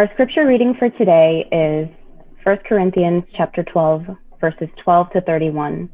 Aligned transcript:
Our 0.00 0.08
scripture 0.14 0.46
reading 0.46 0.74
for 0.78 0.88
today 0.88 1.44
is 1.52 1.86
1 2.44 2.56
Corinthians 2.66 3.22
chapter 3.36 3.62
12, 3.62 4.06
verses 4.40 4.70
12 4.82 5.10
to 5.10 5.20
31. 5.20 5.90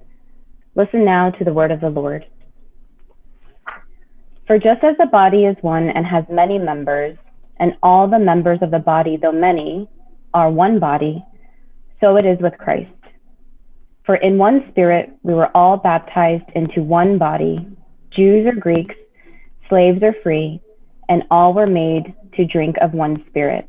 Listen 0.77 1.05
now 1.05 1.31
to 1.33 1.43
the 1.43 1.53
word 1.53 1.73
of 1.73 1.81
the 1.81 1.91
Lord. 1.91 2.25
For 4.47 4.59
just 4.59 4.85
as 4.85 4.97
the 4.97 5.07
body 5.11 5.39
is 5.39 5.57
one 5.61 5.89
and 5.89 6.07
has 6.07 6.23
many 6.31 6.57
members, 6.57 7.19
and 7.59 7.73
all 7.83 8.09
the 8.09 8.21
members 8.21 8.61
of 8.63 8.71
the 8.71 8.79
body, 8.79 9.19
though 9.21 9.33
many, 9.33 9.91
are 10.33 10.53
one 10.53 10.79
body, 10.79 11.25
so 12.01 12.15
it 12.15 12.25
is 12.25 12.39
with 12.41 12.57
Christ. 12.59 12.93
For 14.05 14.15
in 14.15 14.39
one 14.39 14.67
spirit 14.71 15.11
we 15.25 15.35
were 15.35 15.51
all 15.53 15.79
baptized 15.79 16.49
into 16.55 16.81
one 16.81 17.19
body, 17.19 17.59
Jews 18.15 18.47
or 18.47 18.55
Greeks, 18.55 18.95
slaves 19.69 19.99
or 20.01 20.15
free, 20.23 20.61
and 21.09 21.25
all 21.29 21.53
were 21.53 21.67
made 21.67 22.15
to 22.37 22.47
drink 22.47 22.77
of 22.81 22.93
one 22.93 23.25
spirit. 23.31 23.69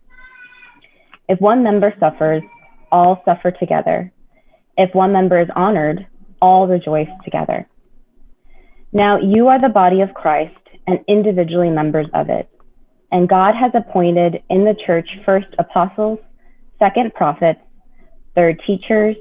If 1.31 1.39
one 1.39 1.63
member 1.63 1.93
suffers, 1.97 2.43
all 2.91 3.21
suffer 3.23 3.51
together. 3.51 4.11
If 4.75 4.93
one 4.93 5.13
member 5.13 5.39
is 5.39 5.47
honored, 5.55 6.05
all 6.41 6.67
rejoice 6.67 7.07
together. 7.23 7.69
Now 8.91 9.17
you 9.17 9.47
are 9.47 9.61
the 9.61 9.69
body 9.69 10.01
of 10.01 10.13
Christ 10.13 10.59
and 10.87 10.99
individually 11.07 11.69
members 11.69 12.07
of 12.13 12.29
it. 12.29 12.49
And 13.13 13.29
God 13.29 13.53
has 13.55 13.71
appointed 13.73 14.43
in 14.49 14.65
the 14.65 14.75
church 14.85 15.07
first 15.25 15.47
apostles, 15.57 16.19
second 16.79 17.13
prophets, 17.13 17.61
third 18.35 18.61
teachers, 18.67 19.15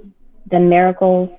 then 0.50 0.68
miracles, 0.68 1.30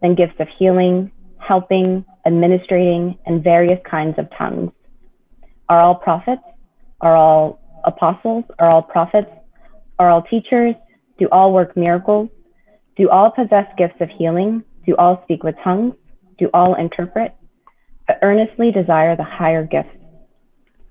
then 0.00 0.14
gifts 0.14 0.38
of 0.38 0.46
healing, 0.60 1.10
helping, 1.38 2.04
administrating, 2.24 3.18
and 3.26 3.42
various 3.42 3.80
kinds 3.84 4.16
of 4.16 4.28
tongues. 4.38 4.70
Are 5.68 5.80
all 5.80 5.96
prophets? 5.96 6.42
Are 7.00 7.16
all 7.16 7.58
apostles? 7.84 8.44
Are 8.60 8.70
all 8.70 8.82
prophets? 8.82 9.26
Are 10.00 10.10
all 10.10 10.22
teachers? 10.22 10.74
Do 11.18 11.28
all 11.30 11.52
work 11.52 11.76
miracles? 11.76 12.28
Do 12.96 13.08
all 13.10 13.30
possess 13.30 13.66
gifts 13.78 14.00
of 14.00 14.08
healing? 14.08 14.64
Do 14.84 14.96
all 14.96 15.22
speak 15.22 15.44
with 15.44 15.54
tongues? 15.62 15.94
Do 16.38 16.50
all 16.52 16.74
interpret? 16.74 17.32
But 18.08 18.18
earnestly 18.22 18.72
desire 18.72 19.14
the 19.14 19.22
higher 19.22 19.64
gifts 19.64 20.00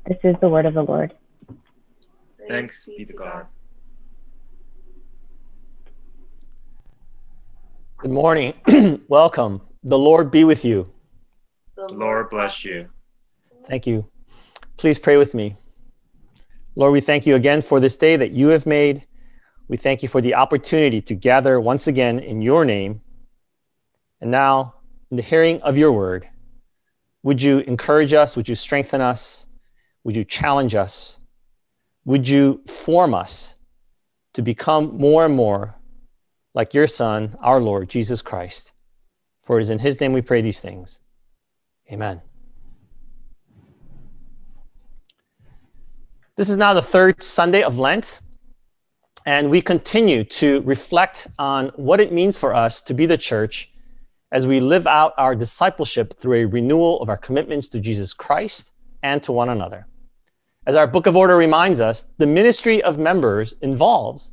this 0.09 0.17
is 0.23 0.35
the 0.41 0.49
word 0.49 0.65
of 0.65 0.73
the 0.73 0.81
Lord. 0.81 1.13
Thanks 2.47 2.85
be 2.97 3.05
to 3.05 3.13
God. 3.13 3.45
Good 7.97 8.09
morning. 8.09 8.55
Welcome. 9.07 9.61
The 9.83 9.99
Lord 9.99 10.31
be 10.31 10.45
with 10.45 10.65
you. 10.65 10.91
The 11.75 11.87
Lord 11.89 12.31
bless 12.31 12.65
you. 12.65 12.89
Thank 13.67 13.85
you. 13.85 14.09
Please 14.77 14.97
pray 14.97 15.17
with 15.17 15.35
me. 15.35 15.55
Lord, 16.75 16.93
we 16.93 17.01
thank 17.01 17.25
you 17.25 17.35
again 17.35 17.61
for 17.61 17.79
this 17.79 17.97
day 17.97 18.15
that 18.15 18.31
you 18.31 18.47
have 18.49 18.65
made. 18.65 19.05
We 19.67 19.77
thank 19.77 20.01
you 20.01 20.09
for 20.09 20.21
the 20.21 20.35
opportunity 20.35 21.01
to 21.01 21.15
gather 21.15 21.59
once 21.59 21.87
again 21.87 22.19
in 22.19 22.41
your 22.41 22.65
name. 22.65 23.01
And 24.21 24.31
now, 24.31 24.75
in 25.11 25.17
the 25.17 25.23
hearing 25.23 25.61
of 25.61 25.77
your 25.77 25.91
word, 25.91 26.27
would 27.23 27.41
you 27.41 27.59
encourage 27.59 28.13
us? 28.13 28.35
Would 28.35 28.47
you 28.47 28.55
strengthen 28.55 29.01
us? 29.01 29.47
Would 30.03 30.15
you 30.15 30.23
challenge 30.23 30.75
us? 30.75 31.19
Would 32.05 32.27
you 32.27 32.61
form 32.67 33.13
us 33.13 33.55
to 34.33 34.41
become 34.41 34.97
more 34.97 35.25
and 35.25 35.35
more 35.35 35.75
like 36.53 36.73
your 36.73 36.87
Son, 36.87 37.35
our 37.41 37.59
Lord, 37.59 37.89
Jesus 37.89 38.21
Christ? 38.21 38.71
For 39.43 39.59
it 39.59 39.63
is 39.63 39.69
in 39.69 39.79
his 39.79 39.99
name 39.99 40.13
we 40.13 40.21
pray 40.21 40.41
these 40.41 40.61
things. 40.61 40.99
Amen. 41.91 42.21
This 46.39 46.49
is 46.49 46.55
now 46.55 46.73
the 46.73 46.81
third 46.81 47.21
Sunday 47.21 47.63
of 47.63 47.79
Lent, 47.79 48.21
and 49.25 49.49
we 49.49 49.61
continue 49.61 50.23
to 50.23 50.61
reflect 50.61 51.27
on 51.37 51.67
what 51.75 51.99
it 51.99 52.13
means 52.13 52.37
for 52.37 52.55
us 52.55 52.81
to 52.83 52.93
be 52.93 53.05
the 53.05 53.17
church 53.17 53.69
as 54.31 54.47
we 54.47 54.61
live 54.61 54.87
out 54.87 55.13
our 55.17 55.35
discipleship 55.35 56.17
through 56.17 56.35
a 56.35 56.45
renewal 56.45 57.01
of 57.01 57.09
our 57.09 57.17
commitments 57.17 57.67
to 57.67 57.81
Jesus 57.81 58.13
Christ 58.13 58.71
and 59.03 59.21
to 59.23 59.33
one 59.33 59.49
another. 59.49 59.85
As 60.65 60.77
our 60.77 60.87
Book 60.87 61.07
of 61.07 61.17
Order 61.17 61.35
reminds 61.35 61.81
us, 61.81 62.07
the 62.19 62.27
ministry 62.27 62.81
of 62.83 62.97
members 62.97 63.55
involves 63.61 64.31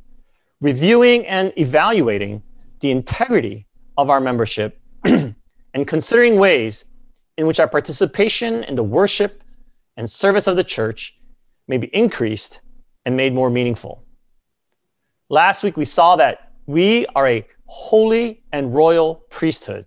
reviewing 0.61 1.27
and 1.27 1.51
evaluating 1.57 2.41
the 2.79 2.91
integrity 2.91 3.67
of 3.97 4.09
our 4.09 4.21
membership 4.21 4.79
and 5.03 5.35
considering 5.85 6.39
ways 6.39 6.85
in 7.37 7.47
which 7.47 7.59
our 7.59 7.67
participation 7.67 8.63
in 8.63 8.75
the 8.75 8.81
worship 8.81 9.43
and 9.97 10.09
service 10.09 10.47
of 10.47 10.55
the 10.55 10.63
church 10.63 11.16
may 11.67 11.77
be 11.77 11.87
increased 11.87 12.61
and 13.05 13.15
made 13.15 13.33
more 13.33 13.49
meaningful. 13.49 14.03
Last 15.29 15.63
week, 15.63 15.77
we 15.77 15.85
saw 15.85 16.15
that 16.15 16.51
we 16.65 17.05
are 17.15 17.27
a 17.27 17.45
holy 17.65 18.43
and 18.51 18.73
royal 18.73 19.15
priesthood. 19.29 19.85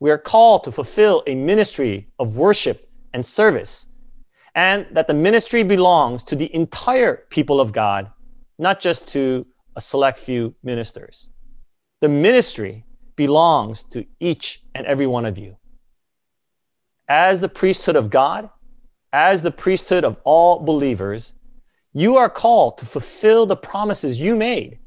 We 0.00 0.10
are 0.10 0.18
called 0.18 0.64
to 0.64 0.72
fulfill 0.72 1.22
a 1.26 1.34
ministry 1.34 2.08
of 2.18 2.36
worship 2.36 2.90
and 3.12 3.24
service, 3.24 3.86
and 4.54 4.86
that 4.90 5.06
the 5.06 5.14
ministry 5.14 5.62
belongs 5.62 6.24
to 6.24 6.36
the 6.36 6.54
entire 6.54 7.24
people 7.30 7.60
of 7.60 7.72
God, 7.72 8.10
not 8.58 8.80
just 8.80 9.06
to 9.08 9.46
a 9.76 9.80
select 9.80 10.18
few 10.18 10.54
ministers. 10.62 11.28
The 12.00 12.08
ministry 12.08 12.84
belongs 13.16 13.84
to 13.84 14.04
each 14.20 14.62
and 14.74 14.86
every 14.86 15.06
one 15.06 15.24
of 15.24 15.38
you. 15.38 15.56
As 17.08 17.40
the 17.40 17.48
priesthood 17.48 17.96
of 17.96 18.10
God, 18.10 18.50
as 19.12 19.42
the 19.42 19.50
priesthood 19.50 20.04
of 20.04 20.16
all 20.24 20.60
believers, 20.60 21.34
you 21.92 22.16
are 22.16 22.30
called 22.30 22.78
to 22.78 22.86
fulfill 22.86 23.44
the 23.44 23.56
promises 23.56 24.18
you 24.18 24.34
made 24.34 24.78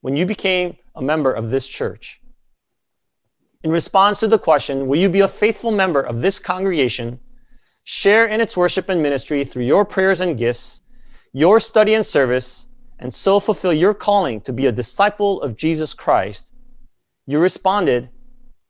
when 0.00 0.16
you 0.16 0.24
became 0.24 0.76
a 0.94 1.02
member 1.02 1.32
of 1.32 1.50
this 1.50 1.66
church. 1.66 2.20
In 3.62 3.70
response 3.70 4.20
to 4.20 4.28
the 4.28 4.38
question, 4.38 4.86
will 4.86 4.98
you 4.98 5.08
be 5.08 5.20
a 5.20 5.28
faithful 5.28 5.70
member 5.70 6.00
of 6.00 6.22
this 6.22 6.38
congregation, 6.38 7.20
share 7.84 8.26
in 8.26 8.40
its 8.40 8.56
worship 8.56 8.88
and 8.88 9.02
ministry 9.02 9.44
through 9.44 9.64
your 9.64 9.84
prayers 9.84 10.20
and 10.20 10.38
gifts, 10.38 10.80
your 11.32 11.60
study 11.60 11.94
and 11.94 12.06
service, 12.06 12.68
and 12.98 13.12
so 13.12 13.40
fulfill 13.40 13.72
your 13.72 13.92
calling 13.92 14.40
to 14.42 14.52
be 14.52 14.66
a 14.66 14.72
disciple 14.72 15.42
of 15.42 15.56
Jesus 15.56 15.92
Christ? 15.92 16.52
You 17.26 17.40
responded, 17.40 18.08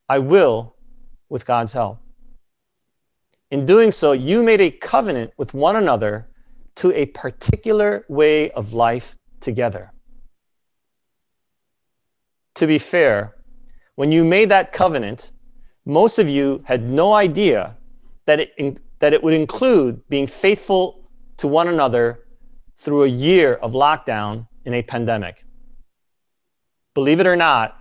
I 0.09 0.19
will, 0.19 0.75
with 1.29 1.45
God's 1.45 1.73
help. 1.73 1.99
In 3.49 3.65
doing 3.65 3.91
so, 3.91 4.11
you 4.11 4.43
made 4.43 4.61
a 4.61 4.71
covenant 4.71 5.31
with 5.37 5.53
one 5.53 5.77
another 5.77 6.27
to 6.75 6.91
a 6.93 7.05
particular 7.07 8.05
way 8.09 8.51
of 8.51 8.73
life 8.73 9.17
together. 9.39 9.91
To 12.55 12.67
be 12.67 12.77
fair, 12.77 13.35
when 13.95 14.11
you 14.11 14.25
made 14.25 14.49
that 14.49 14.73
covenant, 14.73 15.31
most 15.85 16.19
of 16.19 16.27
you 16.27 16.61
had 16.65 16.89
no 16.89 17.13
idea 17.13 17.77
that 18.25 18.41
it, 18.41 18.53
in, 18.57 18.79
that 18.99 19.13
it 19.13 19.23
would 19.23 19.33
include 19.33 20.07
being 20.09 20.27
faithful 20.27 21.09
to 21.37 21.47
one 21.47 21.69
another 21.69 22.25
through 22.77 23.03
a 23.03 23.07
year 23.07 23.55
of 23.55 23.71
lockdown 23.71 24.47
in 24.65 24.73
a 24.73 24.81
pandemic. 24.81 25.45
Believe 26.93 27.19
it 27.19 27.27
or 27.27 27.35
not, 27.35 27.79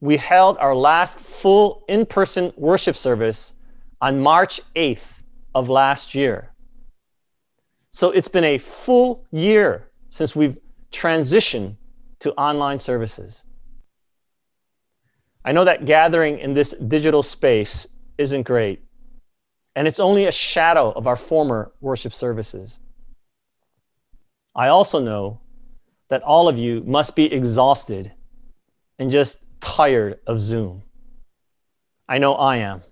we 0.00 0.16
held 0.16 0.58
our 0.58 0.74
last 0.74 1.20
full 1.20 1.84
in 1.88 2.04
person 2.04 2.52
worship 2.56 2.96
service 2.96 3.54
on 4.02 4.20
March 4.20 4.60
8th 4.74 5.20
of 5.54 5.68
last 5.68 6.12
year. 6.12 6.50
So 7.92 8.10
it's 8.10 8.26
been 8.26 8.44
a 8.44 8.58
full 8.58 9.24
year 9.30 9.90
since 10.10 10.34
we've 10.34 10.58
transitioned 10.90 11.76
to 12.18 12.34
online 12.34 12.80
services. 12.80 13.44
I 15.44 15.52
know 15.52 15.64
that 15.64 15.86
gathering 15.86 16.40
in 16.40 16.52
this 16.52 16.74
digital 16.88 17.22
space 17.22 17.86
isn't 18.18 18.42
great, 18.42 18.80
and 19.76 19.86
it's 19.86 20.00
only 20.00 20.26
a 20.26 20.32
shadow 20.32 20.90
of 20.90 21.06
our 21.06 21.16
former 21.16 21.72
worship 21.80 22.12
services. 22.12 22.80
I 24.54 24.68
also 24.68 24.98
know 25.00 25.40
that 26.08 26.22
all 26.22 26.48
of 26.48 26.58
you 26.58 26.82
must 26.84 27.14
be 27.14 27.32
exhausted 27.32 28.12
and 28.98 29.10
just 29.12 29.38
tired 29.60 30.18
of 30.26 30.40
Zoom. 30.40 30.82
I 32.08 32.18
know 32.18 32.34
I 32.34 32.56
am. 32.58 32.82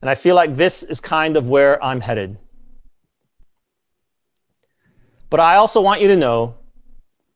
And 0.00 0.08
I 0.08 0.14
feel 0.14 0.36
like 0.36 0.54
this 0.54 0.82
is 0.82 1.00
kind 1.00 1.36
of 1.36 1.48
where 1.48 1.82
I'm 1.82 2.00
headed. 2.00 2.38
But 5.30 5.40
I 5.40 5.56
also 5.56 5.80
want 5.80 6.00
you 6.00 6.08
to 6.08 6.16
know 6.16 6.54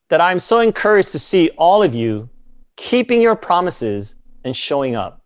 that 0.08 0.20
I'm 0.20 0.38
so 0.38 0.60
encouraged 0.60 1.12
to 1.12 1.18
see 1.18 1.50
all 1.56 1.82
of 1.82 1.94
you 1.94 2.28
keeping 2.76 3.20
your 3.20 3.36
promises 3.36 4.14
and 4.44 4.56
showing 4.56 4.96
up. 4.96 5.22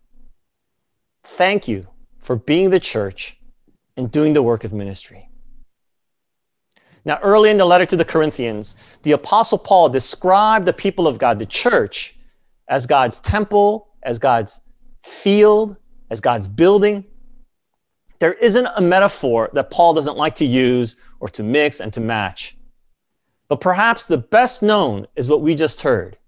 Thank 1.24 1.68
you 1.68 1.86
for 2.18 2.36
being 2.36 2.70
the 2.70 2.80
church 2.80 3.36
and 3.96 4.10
doing 4.10 4.32
the 4.32 4.42
work 4.42 4.64
of 4.64 4.72
ministry. 4.72 5.28
Now, 7.04 7.18
early 7.22 7.50
in 7.50 7.56
the 7.56 7.64
letter 7.64 7.86
to 7.86 7.96
the 7.96 8.04
Corinthians, 8.04 8.74
the 9.02 9.12
Apostle 9.12 9.58
Paul 9.58 9.88
described 9.88 10.66
the 10.66 10.72
people 10.72 11.06
of 11.06 11.18
God, 11.18 11.38
the 11.38 11.46
church, 11.46 12.16
as 12.68 12.84
God's 12.84 13.20
temple, 13.20 13.88
as 14.02 14.18
God's 14.18 14.60
field, 15.04 15.76
as 16.10 16.20
God's 16.20 16.48
building. 16.48 17.04
There 18.18 18.34
isn't 18.34 18.68
a 18.76 18.80
metaphor 18.80 19.50
that 19.52 19.70
Paul 19.70 19.94
doesn't 19.94 20.16
like 20.16 20.34
to 20.36 20.44
use 20.44 20.96
or 21.20 21.28
to 21.30 21.42
mix 21.42 21.80
and 21.80 21.92
to 21.92 22.00
match. 22.00 22.56
But 23.48 23.60
perhaps 23.60 24.06
the 24.06 24.18
best 24.18 24.62
known 24.62 25.06
is 25.16 25.28
what 25.28 25.42
we 25.42 25.54
just 25.54 25.80
heard. 25.82 26.18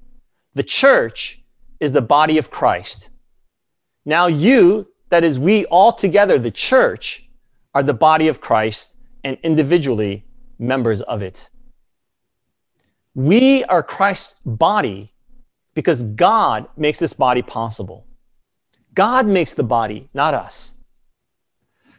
The 0.54 0.62
church 0.62 1.42
is 1.80 1.92
the 1.92 2.02
body 2.02 2.38
of 2.38 2.50
Christ. 2.50 3.10
Now, 4.04 4.26
you, 4.26 4.88
that 5.10 5.24
is, 5.24 5.38
we 5.38 5.64
all 5.66 5.92
together, 5.92 6.38
the 6.38 6.50
church, 6.50 7.28
are 7.74 7.82
the 7.82 7.94
body 7.94 8.28
of 8.28 8.40
Christ 8.40 8.96
and 9.24 9.36
individually 9.42 10.24
members 10.58 11.02
of 11.02 11.22
it. 11.22 11.50
We 13.14 13.64
are 13.64 13.82
Christ's 13.82 14.40
body 14.44 15.12
because 15.74 16.02
God 16.02 16.66
makes 16.76 16.98
this 16.98 17.12
body 17.12 17.42
possible. 17.42 18.06
God 18.94 19.26
makes 19.26 19.54
the 19.54 19.62
body, 19.62 20.08
not 20.14 20.34
us. 20.34 20.74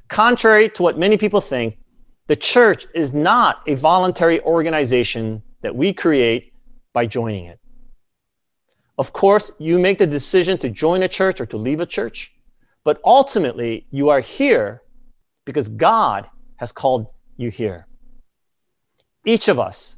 Contrary 0.10 0.68
to 0.70 0.84
what 0.84 0.98
many 0.98 1.18
people 1.18 1.40
think, 1.40 1.78
the 2.28 2.36
church 2.36 2.88
is 2.94 3.14
not 3.14 3.62
a 3.68 3.76
voluntary 3.76 4.42
organization 4.42 5.42
that 5.62 5.76
we 5.76 5.94
create 5.94 6.54
by 6.94 7.06
joining 7.06 7.46
it. 7.46 7.60
Of 8.98 9.14
course, 9.14 9.52
you 9.60 9.80
make 9.80 9.98
the 9.98 10.08
decision 10.08 10.58
to 10.58 10.70
join 10.70 11.04
a 11.04 11.08
church 11.08 11.40
or 11.40 11.46
to 11.46 11.58
leave 11.58 11.80
a 11.80 11.86
church, 11.86 12.34
but 12.84 13.00
ultimately 13.06 13.88
you 13.92 14.10
are 14.10 14.20
here 14.20 14.82
because 15.46 15.68
God 15.70 16.28
has 16.58 16.72
called 16.72 17.08
you 17.38 17.50
here. 17.50 17.88
Each 19.26 19.48
of 19.48 19.60
us, 19.60 19.96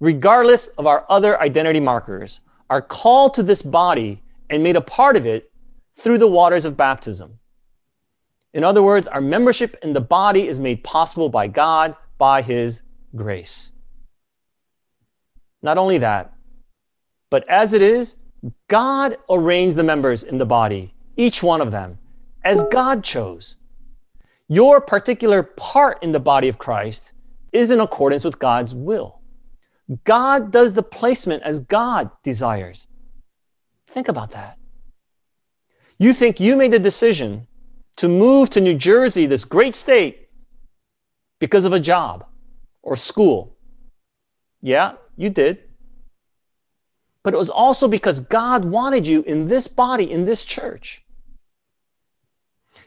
regardless 0.00 0.68
of 0.78 0.86
our 0.86 1.06
other 1.08 1.40
identity 1.40 1.80
markers, 1.80 2.40
are 2.68 2.82
called 2.82 3.34
to 3.34 3.42
this 3.42 3.62
body 3.62 4.22
and 4.50 4.62
made 4.62 4.76
a 4.76 4.80
part 4.80 5.16
of 5.16 5.24
it 5.24 5.50
through 5.96 6.18
the 6.18 6.28
waters 6.28 6.64
of 6.64 6.76
baptism. 6.76 7.38
In 8.54 8.64
other 8.64 8.82
words, 8.82 9.08
our 9.08 9.20
membership 9.20 9.76
in 9.82 9.92
the 9.92 10.00
body 10.00 10.46
is 10.46 10.60
made 10.60 10.84
possible 10.84 11.28
by 11.28 11.48
God 11.48 11.96
by 12.18 12.42
His 12.42 12.82
grace. 13.16 13.72
Not 15.62 15.78
only 15.78 15.98
that, 15.98 16.34
but 17.30 17.48
as 17.48 17.72
it 17.72 17.80
is, 17.80 18.16
God 18.68 19.16
arranged 19.30 19.76
the 19.76 19.84
members 19.84 20.24
in 20.24 20.36
the 20.36 20.46
body, 20.46 20.94
each 21.16 21.42
one 21.42 21.60
of 21.60 21.70
them, 21.70 21.98
as 22.44 22.62
God 22.64 23.04
chose. 23.04 23.56
Your 24.48 24.80
particular 24.80 25.42
part 25.42 26.02
in 26.02 26.12
the 26.12 26.20
body 26.20 26.48
of 26.48 26.58
Christ 26.58 27.12
is 27.52 27.70
in 27.70 27.80
accordance 27.80 28.24
with 28.24 28.38
God's 28.38 28.74
will. 28.74 29.20
God 30.04 30.50
does 30.50 30.72
the 30.72 30.82
placement 30.82 31.42
as 31.42 31.60
God 31.60 32.10
desires. 32.22 32.86
Think 33.86 34.08
about 34.08 34.32
that. 34.32 34.58
You 35.98 36.12
think 36.12 36.40
you 36.40 36.56
made 36.56 36.72
the 36.72 36.78
decision 36.78 37.46
to 37.96 38.08
move 38.08 38.50
to 38.50 38.60
New 38.60 38.74
Jersey, 38.74 39.26
this 39.26 39.44
great 39.44 39.74
state, 39.74 40.28
because 41.38 41.64
of 41.64 41.72
a 41.72 41.80
job 41.80 42.26
or 42.82 42.96
school. 42.96 43.56
Yeah, 44.60 44.94
you 45.16 45.30
did. 45.30 45.64
But 47.22 47.34
it 47.34 47.36
was 47.36 47.50
also 47.50 47.88
because 47.88 48.20
God 48.20 48.64
wanted 48.64 49.06
you 49.06 49.22
in 49.22 49.44
this 49.44 49.68
body, 49.68 50.10
in 50.10 50.24
this 50.24 50.44
church. 50.44 51.04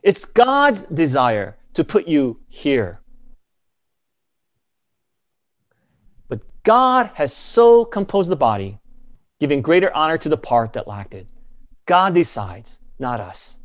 It's 0.04 0.26
God's 0.26 0.84
desire 0.86 1.58
to 1.74 1.84
put 1.84 2.08
you 2.08 2.40
here. 2.48 3.02
But 6.28 6.42
God 6.64 7.12
has 7.14 7.34
so 7.34 7.86
composed 7.86 8.30
the 8.30 8.36
body, 8.36 8.80
giving 9.40 9.62
greater 9.62 9.96
honor 9.96 10.18
to 10.18 10.30
the 10.30 10.38
part 10.38 10.74
that 10.74 10.88
lacked 10.88 11.14
it. 11.14 11.30
God 11.86 12.14
decides, 12.14 12.80
not 13.00 13.20
us 13.20 13.60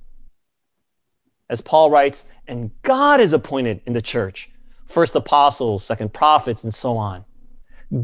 as 1.50 1.61
Paul 1.61 1.91
writes, 1.91 2.25
and 2.49 2.70
God 2.82 3.20
is 3.20 3.35
appointed 3.35 3.82
in 3.85 3.93
the 3.93 4.00
church 4.00 4.50
first 4.87 5.14
apostles, 5.14 5.85
second 5.85 6.12
prophets, 6.12 6.64
and 6.64 6.75
so 6.75 6.97
on. 6.97 7.25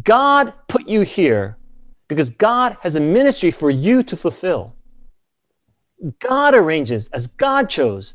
God 0.04 0.52
put 0.69 0.87
you 0.88 1.00
here 1.00 1.58
because 2.06 2.31
God 2.31 2.76
has 2.81 2.94
a 2.94 3.00
ministry 3.00 3.50
for 3.50 3.70
you 3.70 4.05
to 4.05 4.17
fulfill. 4.17 4.76
God 6.20 6.55
arranges 6.55 7.08
as 7.08 7.26
God 7.26 7.69
chose, 7.69 8.15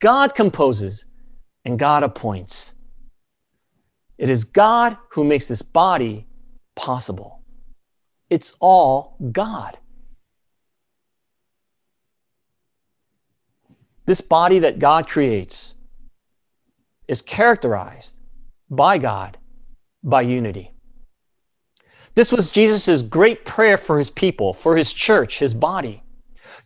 God 0.00 0.36
composes, 0.36 1.04
and 1.64 1.80
God 1.80 2.04
appoints. 2.04 2.74
It 4.18 4.30
is 4.30 4.44
God 4.44 4.96
who 5.10 5.24
makes 5.24 5.48
this 5.48 5.62
body 5.62 6.28
possible. 6.76 7.42
It's 8.28 8.54
all 8.60 9.16
God. 9.32 9.78
This 14.10 14.20
body 14.20 14.58
that 14.58 14.80
God 14.80 15.08
creates 15.08 15.74
is 17.06 17.22
characterized 17.22 18.18
by 18.68 18.98
God 18.98 19.38
by 20.02 20.22
unity. 20.22 20.74
This 22.16 22.32
was 22.32 22.50
Jesus' 22.50 23.02
great 23.02 23.44
prayer 23.44 23.78
for 23.78 24.00
his 24.00 24.10
people, 24.10 24.52
for 24.52 24.76
his 24.76 24.92
church, 24.92 25.38
his 25.38 25.54
body. 25.54 26.02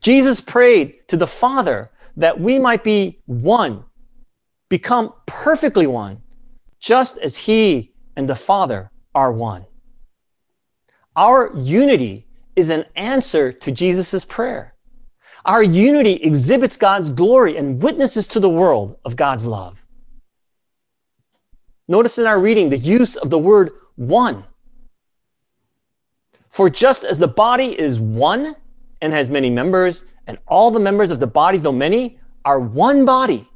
Jesus 0.01 0.41
prayed 0.41 1.07
to 1.09 1.19
the 1.19 1.27
Father 1.27 1.91
that 2.17 2.41
we 2.41 2.59
might 2.59 2.83
be 2.83 3.21
one, 3.27 3.85
become 4.71 5.13
perfectly 5.27 5.87
one, 5.87 6.23
just 6.81 7.19
as 7.19 7.37
he 7.37 7.93
and 8.17 8.27
the 8.27 8.35
Father 8.35 8.91
are 9.15 9.33
one. 9.33 9.67
Our 11.15 11.53
unity 11.55 12.27
is 12.57 12.71
an 12.71 12.87
answer 12.97 13.53
to 13.53 13.71
Jesus' 13.71 14.25
prayer. 14.25 14.74
Our 15.45 15.63
unity 15.63 16.15
exhibits 16.15 16.77
God's 16.77 17.11
glory 17.11 17.57
and 17.57 17.83
witnesses 17.83 18.27
to 18.29 18.41
the 18.41 18.49
world 18.49 18.97
of 19.05 19.17
God's 19.17 19.45
love. 19.45 19.85
Notice 21.87 22.19
in 22.19 22.27
our 22.27 22.41
reading 22.41 22.71
the 22.71 22.79
use 22.79 23.17
of 23.17 23.29
the 23.29 23.39
word 23.39 23.73
one. 23.97 24.45
For 26.49 26.71
just 26.71 27.05
as 27.05 27.19
the 27.19 27.29
body 27.29 27.79
is 27.79 28.01
one 28.01 28.57
and 29.03 29.13
has 29.13 29.29
many 29.29 29.51
members, 29.51 30.05
and 30.27 30.39
all 30.47 30.71
the 30.71 30.81
members 30.81 31.11
of 31.11 31.21
the 31.21 31.27
body, 31.27 31.59
though 31.59 31.73
many, 31.73 32.19
are 32.47 32.59
one 32.59 33.05
body, 33.05 33.47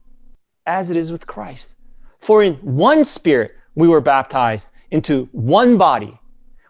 as 0.66 0.90
it 0.90 0.96
is 0.96 1.10
with 1.10 1.26
Christ. 1.26 1.76
For 2.18 2.42
in 2.42 2.54
one 2.56 3.04
spirit 3.04 3.52
we 3.74 3.88
were 3.88 4.00
baptized 4.00 4.70
into 4.90 5.26
one 5.32 5.78
body. 5.78 6.18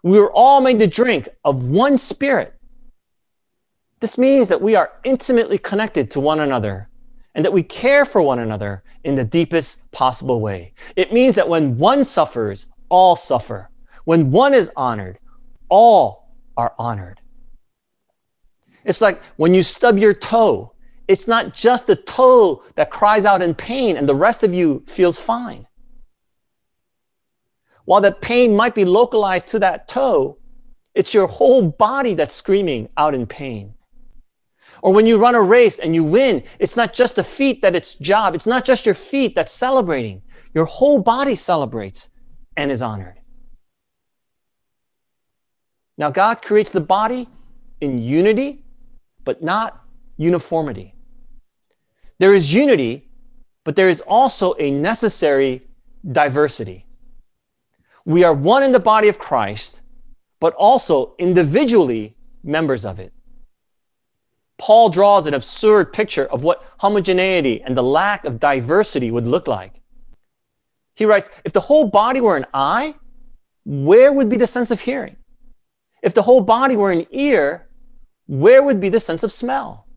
We 0.03 0.19
were 0.19 0.31
all 0.31 0.61
made 0.61 0.79
to 0.79 0.87
drink 0.87 1.27
of 1.43 1.63
one 1.63 1.97
spirit. 1.97 2.53
This 3.99 4.17
means 4.17 4.47
that 4.47 4.61
we 4.61 4.75
are 4.75 4.93
intimately 5.03 5.57
connected 5.57 6.09
to 6.11 6.19
one 6.19 6.39
another 6.39 6.89
and 7.35 7.43
that 7.43 7.53
we 7.53 7.63
care 7.63 8.05
for 8.05 8.21
one 8.21 8.39
another 8.39 8.83
in 9.03 9.15
the 9.15 9.25
deepest 9.25 9.89
possible 9.91 10.41
way. 10.41 10.73
It 10.95 11.13
means 11.13 11.35
that 11.35 11.47
when 11.47 11.77
one 11.77 12.03
suffers, 12.03 12.67
all 12.89 13.15
suffer. 13.15 13.69
When 14.05 14.31
one 14.31 14.53
is 14.53 14.71
honored, 14.75 15.19
all 15.69 16.33
are 16.57 16.73
honored. 16.77 17.21
It's 18.85 19.01
like 19.01 19.21
when 19.35 19.53
you 19.53 19.63
stub 19.63 19.97
your 19.97 20.13
toe, 20.13 20.73
it's 21.07 21.27
not 21.27 21.53
just 21.53 21.87
the 21.87 21.95
toe 21.95 22.63
that 22.75 22.91
cries 22.91 23.25
out 23.25 23.41
in 23.41 23.53
pain 23.53 23.97
and 23.97 24.07
the 24.07 24.15
rest 24.15 24.43
of 24.43 24.53
you 24.53 24.83
feels 24.87 25.19
fine. 25.19 25.67
While 27.85 28.01
the 28.01 28.11
pain 28.11 28.55
might 28.55 28.75
be 28.75 28.85
localized 28.85 29.47
to 29.49 29.59
that 29.59 29.87
toe, 29.87 30.37
it's 30.93 31.13
your 31.13 31.27
whole 31.27 31.61
body 31.61 32.13
that's 32.13 32.35
screaming 32.35 32.89
out 32.97 33.13
in 33.13 33.25
pain. 33.25 33.73
Or 34.81 34.93
when 34.93 35.05
you 35.05 35.17
run 35.17 35.35
a 35.35 35.41
race 35.41 35.79
and 35.79 35.93
you 35.93 36.03
win, 36.03 36.43
it's 36.59 36.75
not 36.75 36.93
just 36.93 37.15
the 37.15 37.23
feet 37.23 37.61
that 37.61 37.75
it's 37.75 37.95
job. 37.95 38.35
It's 38.35 38.47
not 38.47 38.65
just 38.65 38.85
your 38.85 38.95
feet 38.95 39.35
that's 39.35 39.51
celebrating. 39.51 40.21
Your 40.53 40.65
whole 40.65 40.99
body 40.99 41.35
celebrates 41.35 42.09
and 42.57 42.71
is 42.71 42.81
honored. 42.81 43.19
Now, 45.97 46.09
God 46.09 46.41
creates 46.41 46.71
the 46.71 46.81
body 46.81 47.27
in 47.81 47.97
unity, 47.97 48.63
but 49.25 49.43
not 49.43 49.83
uniformity. 50.17 50.95
There 52.19 52.33
is 52.33 52.53
unity, 52.53 53.09
but 53.65 53.75
there 53.75 53.89
is 53.89 54.01
also 54.01 54.55
a 54.59 54.71
necessary 54.71 55.67
diversity. 56.11 56.85
We 58.05 58.23
are 58.23 58.33
one 58.33 58.63
in 58.63 58.71
the 58.71 58.79
body 58.79 59.09
of 59.09 59.19
Christ, 59.19 59.81
but 60.39 60.53
also 60.53 61.15
individually 61.19 62.15
members 62.43 62.85
of 62.85 62.99
it. 62.99 63.13
Paul 64.59 64.89
draws 64.89 65.25
an 65.25 65.33
absurd 65.33 65.91
picture 65.93 66.25
of 66.25 66.43
what 66.43 66.63
homogeneity 66.77 67.61
and 67.63 67.75
the 67.75 67.81
lack 67.81 68.25
of 68.25 68.39
diversity 68.39 69.09
would 69.09 69.25
look 69.25 69.47
like. 69.47 69.81
He 70.95 71.05
writes 71.05 71.29
If 71.45 71.53
the 71.53 71.61
whole 71.61 71.87
body 71.87 72.19
were 72.19 72.35
an 72.35 72.45
eye, 72.53 72.93
where 73.65 74.11
would 74.11 74.29
be 74.29 74.35
the 74.35 74.45
sense 74.45 74.69
of 74.69 74.81
hearing? 74.81 75.15
If 76.03 76.13
the 76.13 76.21
whole 76.21 76.41
body 76.41 76.75
were 76.75 76.91
an 76.91 77.07
ear, 77.11 77.69
where 78.27 78.61
would 78.61 78.81
be 78.81 78.89
the 78.89 78.99
sense 78.99 79.23
of 79.23 79.31
smell? 79.31 79.87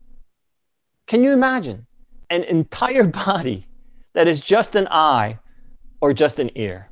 Can 1.07 1.23
you 1.23 1.33
imagine 1.33 1.85
an 2.29 2.43
entire 2.43 3.07
body 3.25 3.67
that 4.13 4.27
is 4.27 4.39
just 4.39 4.75
an 4.75 4.87
eye 4.89 5.39
or 5.99 6.13
just 6.13 6.39
an 6.39 6.49
ear? 6.55 6.89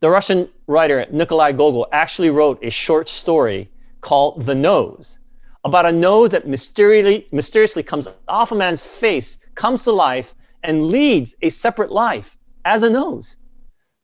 The 0.00 0.10
Russian 0.10 0.50
writer 0.66 1.06
Nikolai 1.10 1.52
Gogol 1.52 1.88
actually 1.92 2.28
wrote 2.28 2.62
a 2.62 2.70
short 2.70 3.08
story 3.08 3.70
called 4.02 4.44
The 4.44 4.54
Nose 4.54 5.18
about 5.66 5.84
a 5.84 5.92
nose 5.92 6.30
that 6.30 6.46
mysteriously, 6.46 7.26
mysteriously 7.32 7.82
comes 7.82 8.06
off 8.28 8.52
a 8.52 8.54
man's 8.54 8.84
face, 8.84 9.38
comes 9.56 9.82
to 9.82 9.90
life, 9.90 10.32
and 10.62 10.86
leads 10.86 11.34
a 11.42 11.50
separate 11.50 11.90
life 11.90 12.38
as 12.64 12.84
a 12.84 12.90
nose. 12.90 13.36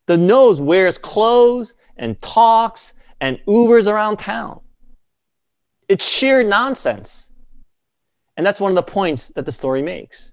The 0.06 0.18
nose 0.18 0.60
wears 0.60 0.98
clothes 0.98 1.74
and 1.96 2.20
talks 2.20 2.94
and 3.20 3.38
Ubers 3.46 3.86
around 3.86 4.18
town. 4.18 4.60
It's 5.88 6.04
sheer 6.04 6.42
nonsense. 6.42 7.30
And 8.36 8.44
that's 8.44 8.58
one 8.58 8.72
of 8.72 8.76
the 8.76 8.82
points 8.82 9.28
that 9.28 9.46
the 9.46 9.52
story 9.52 9.82
makes. 9.82 10.32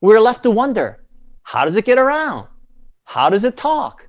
We're 0.00 0.20
left 0.20 0.42
to 0.42 0.50
wonder 0.50 1.04
how 1.44 1.66
does 1.66 1.76
it 1.76 1.84
get 1.84 1.98
around? 1.98 2.48
How 3.04 3.30
does 3.30 3.44
it 3.44 3.56
talk? 3.56 4.08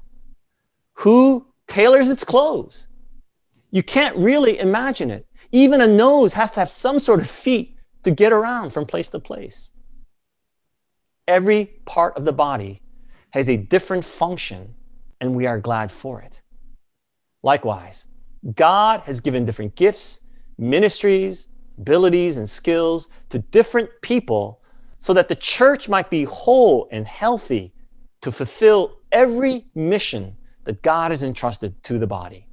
Who 0.94 1.46
tailors 1.68 2.10
its 2.10 2.24
clothes? 2.24 2.88
You 3.70 3.84
can't 3.84 4.16
really 4.18 4.58
imagine 4.60 5.12
it. 5.12 5.28
Even 5.52 5.82
a 5.82 5.88
nose 5.88 6.34
has 6.34 6.52
to 6.52 6.60
have 6.60 6.70
some 6.70 7.00
sort 7.00 7.20
of 7.20 7.30
feet 7.30 7.76
to 8.04 8.12
get 8.12 8.32
around 8.32 8.72
from 8.72 8.86
place 8.86 9.10
to 9.10 9.20
place. 9.20 9.72
Every 11.28 11.66
part 11.86 12.18
of 12.18 12.26
the 12.26 12.34
body 12.34 12.82
has 13.32 13.50
a 13.50 13.58
different 13.58 14.06
function, 14.06 14.74
and 15.22 15.36
we 15.36 15.46
are 15.46 15.60
glad 15.60 15.92
for 15.92 16.22
it. 16.22 16.42
Likewise, 17.44 18.06
God 18.56 19.02
has 19.02 19.20
given 19.20 19.46
different 19.46 19.76
gifts, 19.76 20.22
ministries, 20.58 21.48
abilities, 21.78 22.38
and 22.38 22.50
skills 22.50 23.10
to 23.30 23.40
different 23.40 23.90
people 24.02 24.62
so 24.98 25.14
that 25.14 25.30
the 25.30 25.36
church 25.36 25.88
might 25.88 26.10
be 26.10 26.26
whole 26.26 26.88
and 26.92 27.08
healthy 27.08 27.74
to 28.22 28.32
fulfill 28.32 28.98
every 29.12 29.66
mission 29.76 30.36
that 30.66 30.82
God 30.82 31.12
has 31.12 31.24
entrusted 31.24 31.82
to 31.84 31.98
the 31.98 32.08
body. 32.08 32.49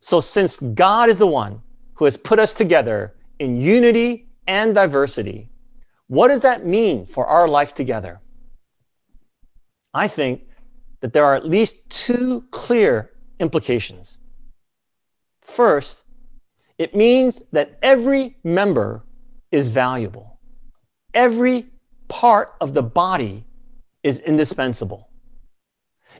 So, 0.00 0.20
since 0.20 0.58
God 0.58 1.08
is 1.08 1.18
the 1.18 1.26
one 1.26 1.60
who 1.94 2.04
has 2.04 2.16
put 2.16 2.38
us 2.38 2.54
together 2.54 3.14
in 3.38 3.60
unity 3.60 4.28
and 4.46 4.74
diversity, 4.74 5.50
what 6.06 6.28
does 6.28 6.40
that 6.40 6.64
mean 6.64 7.06
for 7.06 7.26
our 7.26 7.48
life 7.48 7.74
together? 7.74 8.20
I 9.92 10.08
think 10.08 10.42
that 11.00 11.12
there 11.12 11.24
are 11.24 11.34
at 11.34 11.46
least 11.46 11.88
two 11.90 12.44
clear 12.50 13.10
implications. 13.40 14.18
First, 15.42 16.04
it 16.78 16.94
means 16.94 17.42
that 17.52 17.78
every 17.82 18.36
member 18.44 19.04
is 19.50 19.68
valuable. 19.68 20.38
Every 21.14 21.66
part 22.08 22.54
of 22.60 22.74
the 22.74 22.82
body 22.82 23.44
is 24.02 24.20
indispensable. 24.20 25.08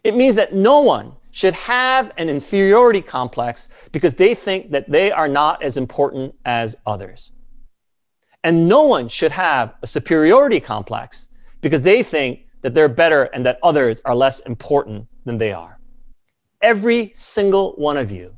It 0.03 0.17
means 0.17 0.35
that 0.37 0.55
no 0.55 0.81
one 0.81 1.15
should 1.31 1.55
have 1.55 2.13
an 2.17 2.29
inferiority 2.29 3.01
complex 3.01 3.69
because 3.93 4.15
they 4.15 4.35
think 4.35 4.71
that 4.71 4.91
they 4.91 5.11
are 5.11 5.29
not 5.29 5.63
as 5.63 5.77
important 5.77 6.35
as 6.45 6.77
others. 6.87 7.33
And 8.45 8.69
no 8.69 8.83
one 8.83 9.09
should 9.09 9.33
have 9.33 9.75
a 9.83 9.87
superiority 9.87 10.61
complex 10.61 11.29
because 11.61 11.83
they 11.83 12.03
think 12.03 12.41
that 12.63 12.75
they're 12.75 12.89
better 12.89 13.25
and 13.25 13.45
that 13.47 13.59
others 13.63 14.01
are 14.05 14.15
less 14.15 14.41
important 14.41 15.07
than 15.25 15.39
they 15.39 15.53
are. 15.53 15.79
Every 16.63 17.13
single 17.15 17.73
one 17.73 17.97
of 17.97 18.11
you 18.11 18.37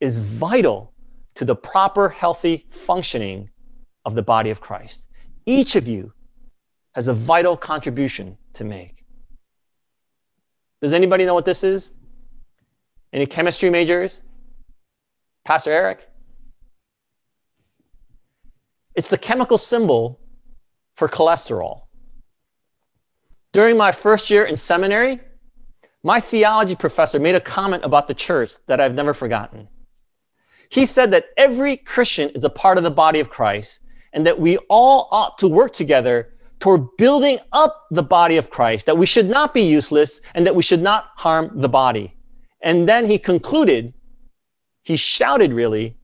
is 0.00 0.18
vital 0.18 0.92
to 1.34 1.44
the 1.44 1.56
proper, 1.56 2.08
healthy 2.08 2.66
functioning 2.70 3.50
of 4.04 4.14
the 4.14 4.22
body 4.22 4.50
of 4.50 4.60
Christ. 4.60 5.08
Each 5.44 5.76
of 5.76 5.86
you 5.86 6.12
has 6.94 7.08
a 7.08 7.14
vital 7.14 7.56
contribution 7.56 8.38
to 8.54 8.64
make. 8.64 8.95
Does 10.86 10.92
anybody 10.92 11.24
know 11.24 11.34
what 11.34 11.44
this 11.44 11.64
is? 11.64 11.90
Any 13.12 13.26
chemistry 13.26 13.70
majors? 13.70 14.22
Pastor 15.44 15.72
Eric? 15.72 16.08
It's 18.94 19.08
the 19.08 19.18
chemical 19.18 19.58
symbol 19.58 20.20
for 20.94 21.08
cholesterol. 21.08 21.86
During 23.50 23.76
my 23.76 23.90
first 23.90 24.30
year 24.30 24.44
in 24.44 24.54
seminary, 24.54 25.18
my 26.04 26.20
theology 26.20 26.76
professor 26.76 27.18
made 27.18 27.34
a 27.34 27.40
comment 27.40 27.84
about 27.84 28.06
the 28.06 28.14
church 28.14 28.52
that 28.68 28.80
I've 28.80 28.94
never 28.94 29.12
forgotten. 29.12 29.66
He 30.68 30.86
said 30.86 31.10
that 31.10 31.30
every 31.36 31.78
Christian 31.78 32.28
is 32.28 32.44
a 32.44 32.48
part 32.48 32.78
of 32.78 32.84
the 32.84 32.92
body 32.92 33.18
of 33.18 33.28
Christ 33.28 33.80
and 34.12 34.24
that 34.24 34.38
we 34.38 34.56
all 34.68 35.08
ought 35.10 35.36
to 35.38 35.48
work 35.48 35.72
together 35.72 36.35
toward 36.58 36.86
building 36.96 37.38
up 37.52 37.86
the 37.90 38.02
body 38.02 38.36
of 38.36 38.50
Christ, 38.50 38.86
that 38.86 38.96
we 38.96 39.06
should 39.06 39.28
not 39.28 39.54
be 39.54 39.62
useless 39.62 40.20
and 40.34 40.46
that 40.46 40.54
we 40.54 40.62
should 40.62 40.82
not 40.82 41.10
harm 41.16 41.50
the 41.60 41.68
body. 41.68 42.14
And 42.62 42.88
then 42.88 43.06
he 43.06 43.18
concluded, 43.18 43.92
he 44.82 44.96
shouted 44.96 45.52
really, 45.52 45.96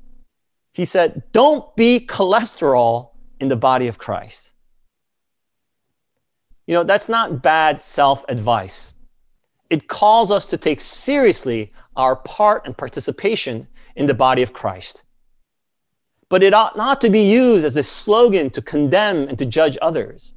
he 0.74 0.84
said, 0.84 1.22
Don't 1.32 1.74
be 1.76 2.00
cholesterol 2.00 3.10
in 3.40 3.48
the 3.48 3.56
body 3.56 3.88
of 3.88 3.98
Christ. 3.98 4.50
You 6.66 6.74
know, 6.74 6.84
that's 6.84 7.08
not 7.08 7.42
bad 7.42 7.80
self 7.80 8.24
advice 8.28 8.92
it 9.72 9.88
calls 9.88 10.30
us 10.30 10.46
to 10.48 10.58
take 10.58 10.82
seriously 10.82 11.72
our 11.96 12.14
part 12.14 12.66
and 12.66 12.76
participation 12.76 13.66
in 13.96 14.04
the 14.04 14.12
body 14.12 14.42
of 14.42 14.52
Christ. 14.52 15.04
But 16.28 16.42
it 16.42 16.52
ought 16.52 16.76
not 16.76 17.00
to 17.00 17.08
be 17.08 17.22
used 17.22 17.64
as 17.64 17.74
a 17.76 17.82
slogan 17.82 18.50
to 18.50 18.60
condemn 18.60 19.28
and 19.28 19.38
to 19.38 19.46
judge 19.46 19.78
others. 19.80 20.34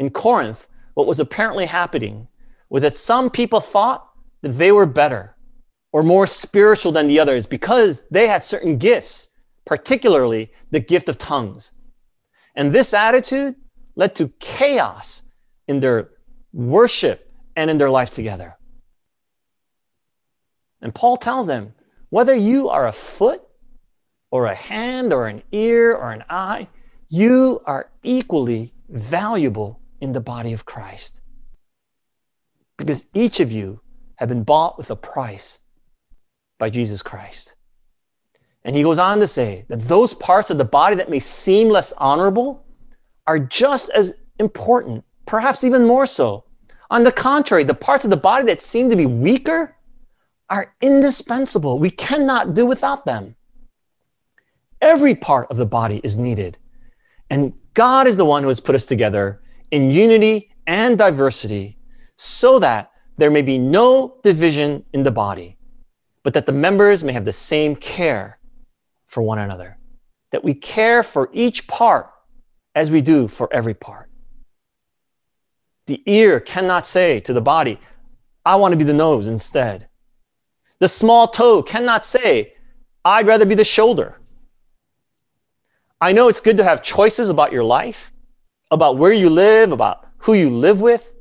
In 0.00 0.08
Corinth, 0.08 0.66
what 0.94 1.06
was 1.06 1.20
apparently 1.20 1.66
happening 1.66 2.26
was 2.70 2.80
that 2.80 2.96
some 2.96 3.28
people 3.28 3.60
thought 3.60 4.08
that 4.40 4.56
they 4.56 4.72
were 4.72 4.86
better 4.86 5.36
or 5.92 6.02
more 6.02 6.26
spiritual 6.26 6.90
than 6.90 7.06
the 7.06 7.20
others 7.20 7.46
because 7.46 8.02
they 8.10 8.26
had 8.26 8.42
certain 8.42 8.78
gifts, 8.78 9.28
particularly 9.66 10.50
the 10.70 10.80
gift 10.80 11.10
of 11.10 11.18
tongues. 11.18 11.72
And 12.54 12.72
this 12.72 12.94
attitude 12.94 13.56
led 13.94 14.14
to 14.16 14.28
chaos 14.38 15.22
in 15.68 15.80
their 15.80 16.08
worship 16.54 17.30
and 17.54 17.70
in 17.70 17.76
their 17.76 17.90
life 17.90 18.10
together. 18.10 18.56
And 20.80 20.94
Paul 20.94 21.18
tells 21.18 21.46
them 21.46 21.74
whether 22.08 22.34
you 22.34 22.70
are 22.70 22.88
a 22.88 22.92
foot 22.92 23.42
or 24.30 24.46
a 24.46 24.54
hand 24.54 25.12
or 25.12 25.26
an 25.26 25.42
ear 25.52 25.94
or 25.94 26.10
an 26.10 26.24
eye, 26.30 26.68
you 27.10 27.60
are 27.66 27.90
equally 28.02 28.72
valuable 28.88 29.79
in 30.00 30.12
the 30.12 30.20
body 30.20 30.52
of 30.52 30.64
Christ. 30.64 31.20
Because 32.76 33.06
each 33.14 33.40
of 33.40 33.52
you 33.52 33.80
have 34.16 34.28
been 34.28 34.44
bought 34.44 34.78
with 34.78 34.90
a 34.90 34.96
price 34.96 35.60
by 36.58 36.70
Jesus 36.70 37.02
Christ. 37.02 37.54
And 38.64 38.76
he 38.76 38.82
goes 38.82 38.98
on 38.98 39.20
to 39.20 39.26
say 39.26 39.64
that 39.68 39.88
those 39.88 40.12
parts 40.14 40.50
of 40.50 40.58
the 40.58 40.64
body 40.64 40.96
that 40.96 41.10
may 41.10 41.18
seem 41.18 41.68
less 41.68 41.92
honorable 41.96 42.64
are 43.26 43.38
just 43.38 43.90
as 43.90 44.14
important, 44.38 45.04
perhaps 45.26 45.64
even 45.64 45.86
more 45.86 46.06
so, 46.06 46.44
on 46.90 47.04
the 47.04 47.12
contrary, 47.12 47.64
the 47.64 47.74
parts 47.74 48.04
of 48.04 48.10
the 48.10 48.16
body 48.16 48.44
that 48.46 48.60
seem 48.60 48.90
to 48.90 48.96
be 48.96 49.06
weaker 49.06 49.76
are 50.48 50.74
indispensable. 50.80 51.78
We 51.78 51.90
cannot 51.90 52.54
do 52.54 52.66
without 52.66 53.04
them. 53.04 53.36
Every 54.80 55.14
part 55.14 55.50
of 55.50 55.56
the 55.56 55.66
body 55.66 56.00
is 56.02 56.18
needed. 56.18 56.58
And 57.30 57.52
God 57.74 58.08
is 58.08 58.16
the 58.16 58.24
one 58.24 58.42
who 58.42 58.48
has 58.48 58.58
put 58.58 58.74
us 58.74 58.84
together 58.84 59.40
in 59.70 59.90
unity 59.90 60.50
and 60.66 60.98
diversity 60.98 61.78
so 62.16 62.58
that 62.58 62.92
there 63.16 63.30
may 63.30 63.42
be 63.42 63.58
no 63.58 64.18
division 64.22 64.84
in 64.92 65.02
the 65.02 65.10
body, 65.10 65.58
but 66.22 66.34
that 66.34 66.46
the 66.46 66.52
members 66.52 67.04
may 67.04 67.12
have 67.12 67.24
the 67.24 67.32
same 67.32 67.76
care 67.76 68.38
for 69.06 69.22
one 69.22 69.38
another. 69.38 69.78
That 70.32 70.44
we 70.44 70.54
care 70.54 71.02
for 71.02 71.28
each 71.32 71.66
part 71.66 72.10
as 72.74 72.90
we 72.90 73.00
do 73.00 73.28
for 73.28 73.52
every 73.52 73.74
part. 73.74 74.10
The 75.86 76.02
ear 76.06 76.40
cannot 76.40 76.86
say 76.86 77.20
to 77.20 77.32
the 77.32 77.40
body, 77.40 77.80
I 78.46 78.56
want 78.56 78.72
to 78.72 78.78
be 78.78 78.84
the 78.84 78.94
nose 78.94 79.28
instead. 79.28 79.88
The 80.78 80.88
small 80.88 81.28
toe 81.28 81.62
cannot 81.62 82.04
say, 82.04 82.54
I'd 83.04 83.26
rather 83.26 83.44
be 83.44 83.54
the 83.54 83.64
shoulder. 83.64 84.20
I 86.00 86.12
know 86.12 86.28
it's 86.28 86.40
good 86.40 86.56
to 86.56 86.64
have 86.64 86.82
choices 86.82 87.28
about 87.28 87.52
your 87.52 87.64
life, 87.64 88.12
about 88.70 88.98
where 88.98 89.12
you 89.12 89.30
live, 89.30 89.72
about 89.72 90.06
who 90.18 90.34
you 90.34 90.50
live 90.50 90.80
with, 90.80 91.12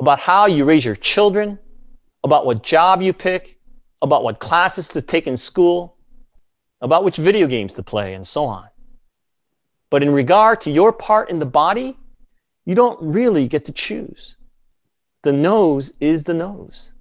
about 0.00 0.20
how 0.20 0.46
you 0.46 0.64
raise 0.64 0.84
your 0.84 0.96
children, 0.96 1.58
about 2.24 2.46
what 2.46 2.62
job 2.62 3.02
you 3.02 3.12
pick, 3.12 3.58
about 4.02 4.24
what 4.24 4.40
classes 4.40 4.88
to 4.88 5.00
take 5.00 5.26
in 5.26 5.36
school, 5.36 5.96
about 6.80 7.04
which 7.04 7.16
video 7.16 7.46
games 7.46 7.74
to 7.74 7.82
play, 7.82 8.14
and 8.14 8.26
so 8.26 8.44
on. 8.44 8.68
But 9.90 10.02
in 10.02 10.10
regard 10.10 10.60
to 10.62 10.70
your 10.70 10.92
part 10.92 11.30
in 11.30 11.38
the 11.38 11.46
body, 11.46 11.96
you 12.64 12.74
don't 12.74 12.98
really 13.00 13.46
get 13.46 13.64
to 13.66 13.72
choose. 13.72 14.36
The 15.22 15.32
nose 15.32 15.92
is 16.00 16.24
the 16.24 16.34
nose. 16.34 16.92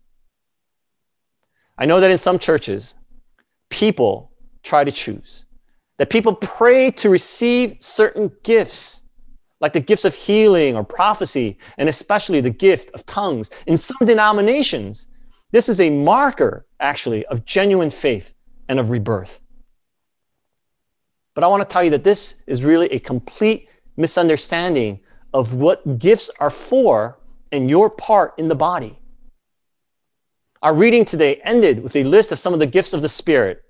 I 1.77 1.85
know 1.85 1.99
that 1.99 2.11
in 2.11 2.17
some 2.17 2.37
churches, 2.37 2.95
people 3.69 4.31
try 4.63 4.83
to 4.83 4.91
choose 4.91 5.45
that 6.01 6.09
people 6.09 6.33
pray 6.33 6.89
to 6.89 7.11
receive 7.11 7.77
certain 7.79 8.31
gifts, 8.41 9.00
like 9.61 9.73
the 9.73 9.79
gifts 9.79 10.05
of 10.05 10.13
healing 10.13 10.75
or 10.75 10.83
prophecy, 10.83 11.57
and 11.77 11.87
especially 11.87 12.41
the 12.41 12.49
gift 12.49 12.89
of 12.91 13.05
tongues. 13.05 13.51
In 13.67 13.77
some 13.77 13.99
denominations, 14.05 15.07
this 15.51 15.69
is 15.69 15.79
a 15.79 15.89
marker, 15.89 16.65
actually, 16.79 17.25
of 17.27 17.45
genuine 17.45 17.91
faith 17.91 18.33
and 18.67 18.79
of 18.79 18.89
rebirth. 18.89 19.41
But 21.35 21.43
I 21.43 21.47
want 21.47 21.61
to 21.61 21.71
tell 21.71 21.83
you 21.83 21.91
that 21.91 22.03
this 22.03 22.35
is 22.47 22.63
really 22.63 22.87
a 22.87 22.99
complete 22.99 23.69
misunderstanding 23.97 24.99
of 25.33 25.53
what 25.53 25.99
gifts 25.99 26.29
are 26.39 26.49
for 26.49 27.19
and 27.51 27.69
your 27.69 27.89
part 27.89 28.33
in 28.37 28.47
the 28.47 28.55
body. 28.55 28.97
Our 30.61 30.73
reading 30.73 31.05
today 31.05 31.41
ended 31.43 31.81
with 31.81 31.95
a 31.95 32.03
list 32.03 32.31
of 32.31 32.39
some 32.39 32.53
of 32.53 32.59
the 32.59 32.67
gifts 32.67 32.93
of 32.93 33.01
the 33.01 33.09
Spirit. 33.09 33.63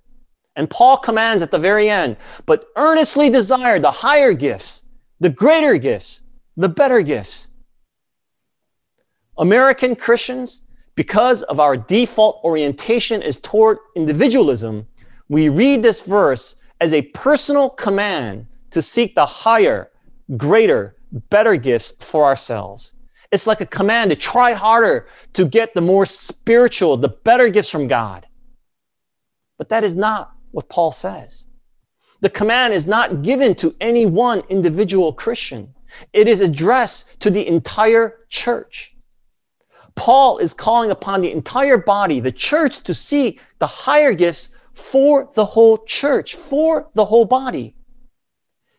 And 0.55 0.69
Paul 0.69 0.97
commands 0.97 1.41
at 1.41 1.51
the 1.51 1.59
very 1.59 1.89
end, 1.89 2.17
but 2.45 2.67
earnestly 2.75 3.29
desire 3.29 3.79
the 3.79 3.91
higher 3.91 4.33
gifts, 4.33 4.83
the 5.21 5.29
greater 5.29 5.77
gifts, 5.77 6.23
the 6.57 6.67
better 6.67 7.01
gifts. 7.01 7.49
American 9.37 9.95
Christians, 9.95 10.63
because 10.95 11.43
of 11.43 11.59
our 11.59 11.77
default 11.77 12.43
orientation 12.43 13.21
is 13.21 13.37
toward 13.37 13.77
individualism, 13.95 14.85
we 15.29 15.47
read 15.47 15.83
this 15.83 16.01
verse 16.01 16.55
as 16.81 16.93
a 16.93 17.03
personal 17.03 17.69
command 17.69 18.47
to 18.71 18.81
seek 18.81 19.13
the 19.13 19.25
higher, 19.25 19.91
greater, 20.37 20.97
better 21.29 21.55
gifts 21.55 21.93
for 21.99 22.25
ourselves. 22.25 22.93
It's 23.31 23.45
like 23.45 23.61
a 23.61 23.65
command 23.67 24.09
to 24.09 24.15
try 24.15 24.53
harder 24.53 25.07
to 25.33 25.45
get 25.45 25.75
the 25.75 25.81
more 25.81 26.07
spiritual, 26.07 26.97
the 26.97 27.09
better 27.09 27.47
gifts 27.49 27.69
from 27.69 27.87
God. 27.87 28.25
But 29.59 29.69
that 29.69 29.83
is 29.83 29.95
not 29.95 30.31
what 30.49 30.67
Paul 30.67 30.91
says. 30.91 31.45
The 32.21 32.29
command 32.29 32.73
is 32.73 32.87
not 32.87 33.21
given 33.21 33.55
to 33.55 33.75
any 33.81 34.05
one 34.05 34.43
individual 34.49 35.13
Christian. 35.13 35.73
It 36.13 36.27
is 36.27 36.41
addressed 36.41 37.19
to 37.21 37.29
the 37.29 37.45
entire 37.47 38.25
church. 38.29 38.95
Paul 39.95 40.37
is 40.37 40.53
calling 40.53 40.91
upon 40.91 41.21
the 41.21 41.31
entire 41.31 41.77
body, 41.77 42.19
the 42.19 42.31
church, 42.31 42.81
to 42.83 42.93
seek 42.93 43.41
the 43.59 43.67
higher 43.67 44.13
gifts 44.13 44.49
for 44.73 45.29
the 45.33 45.45
whole 45.45 45.79
church, 45.79 46.35
for 46.35 46.89
the 46.93 47.05
whole 47.05 47.25
body. 47.25 47.75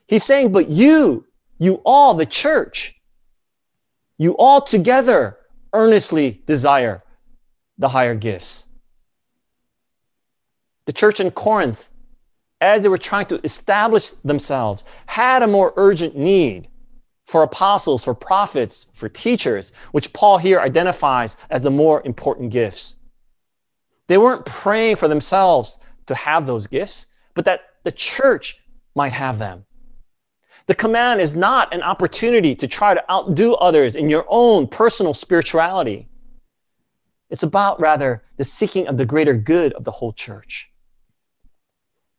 He's 0.07 0.25
saying, 0.25 0.53
but 0.53 0.69
you, 0.69 1.27
you 1.59 1.83
all, 1.85 2.15
the 2.15 2.27
church, 2.27 2.95
you 4.19 4.37
all 4.39 4.63
together 4.63 5.39
earnestly 5.73 6.43
desire 6.47 7.03
the 7.79 7.89
higher 7.89 8.15
gifts 8.15 8.67
the 10.85 10.93
church 10.93 11.21
in 11.21 11.31
Corinth, 11.31 11.91
as 12.63 12.83
they 12.83 12.89
were 12.89 12.97
trying 12.97 13.27
to 13.27 13.41
establish 13.45 14.11
themselves, 14.25 14.85
had 15.07 15.43
a 15.43 15.47
more 15.47 15.75
urgent 15.77 16.17
need 16.17 16.69
for 17.27 17.43
apostles, 17.43 18.05
for 18.05 18.15
prophets, 18.15 18.87
for 18.93 19.09
teachers, 19.09 19.73
which 19.91 20.13
Paul 20.13 20.39
here 20.39 20.61
identifies 20.61 21.37
as 21.51 21.63
the 21.63 21.71
more 21.71 22.03
important 22.05 22.51
gifts. 22.51 22.97
They 24.07 24.17
weren't 24.17 24.47
praying 24.47 24.97
for 24.97 25.09
themselves 25.09 25.79
to 26.07 26.15
have 26.15 26.47
those 26.47 26.67
gifts, 26.67 27.07
but 27.35 27.45
that 27.47 27.63
the 27.83 27.93
church 27.93 28.61
might 28.95 29.13
have 29.13 29.39
them. 29.39 29.65
The 30.67 30.75
command 30.75 31.21
is 31.21 31.35
not 31.35 31.75
an 31.75 31.83
opportunity 31.83 32.55
to 32.55 32.69
try 32.69 32.95
to 32.95 33.11
outdo 33.11 33.55
others 33.55 33.97
in 33.97 34.09
your 34.09 34.25
own 34.29 34.69
personal 34.69 35.15
spirituality. 35.15 36.09
It's 37.29 37.43
about, 37.43 37.81
rather, 37.81 38.23
the 38.37 38.45
seeking 38.45 38.87
of 38.87 38.99
the 38.99 39.07
greater 39.07 39.35
good 39.35 39.73
of 39.73 39.83
the 39.85 39.91
whole 39.91 40.13
church 40.13 40.72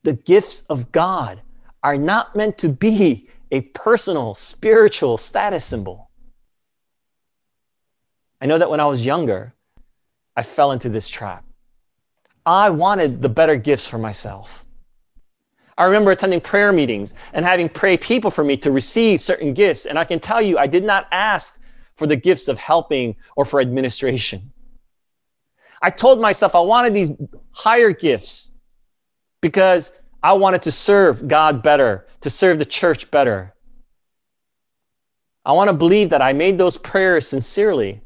the 0.04 0.14
gifts 0.14 0.62
of 0.70 0.92
God 0.92 1.42
are 1.82 1.98
not 1.98 2.36
meant 2.36 2.58
to 2.60 2.70
be 2.70 3.30
a 3.52 3.62
personal 3.62 4.36
spiritual 4.36 5.18
status 5.18 5.66
symbol. 5.66 6.10
I 8.42 8.46
know 8.46 8.58
that 8.58 8.70
when 8.70 8.80
I 8.80 8.86
was 8.86 9.06
younger, 9.06 9.54
I 10.36 10.44
fell 10.44 10.72
into 10.72 10.90
this 10.90 11.08
trap. 11.08 11.46
I 12.46 12.70
wanted 12.70 13.22
the 13.22 13.30
better 13.30 13.56
gifts 13.56 13.88
for 13.88 13.98
myself. 13.98 14.66
I 15.78 15.86
remember 15.86 16.12
attending 16.12 16.42
prayer 16.42 16.72
meetings 16.72 17.14
and 17.34 17.46
having 17.46 17.70
pray 17.70 17.98
people 17.98 18.30
for 18.30 18.44
me 18.44 18.58
to 18.58 18.72
receive 18.72 19.22
certain 19.22 19.54
gifts. 19.54 19.86
And 19.86 19.98
I 19.98 20.04
can 20.04 20.20
tell 20.20 20.42
you, 20.42 20.58
I 20.58 20.68
did 20.68 20.84
not 20.84 21.08
ask 21.12 21.60
for 21.96 22.06
the 22.06 22.16
gifts 22.16 22.48
of 22.48 22.60
helping 22.60 23.16
or 23.36 23.46
for 23.46 23.62
administration. 23.62 24.52
I 25.82 25.90
told 25.90 26.20
myself 26.22 26.56
I 26.56 26.60
wanted 26.60 26.94
these 26.94 27.12
higher 27.52 27.92
gifts 27.92 28.52
because 29.44 29.92
I 30.24 30.32
wanted 30.32 30.64
to 30.64 30.72
serve 30.72 31.28
God 31.28 31.62
better, 31.62 32.08
to 32.22 32.30
serve 32.30 32.60
the 32.60 32.66
church 32.66 33.12
better. 33.12 33.54
I 35.44 35.52
want 35.52 35.68
to 35.68 35.74
believe 35.74 36.12
that 36.12 36.22
I 36.22 36.32
made 36.32 36.58
those 36.58 36.78
prayers 36.78 37.28
sincerely, 37.28 38.00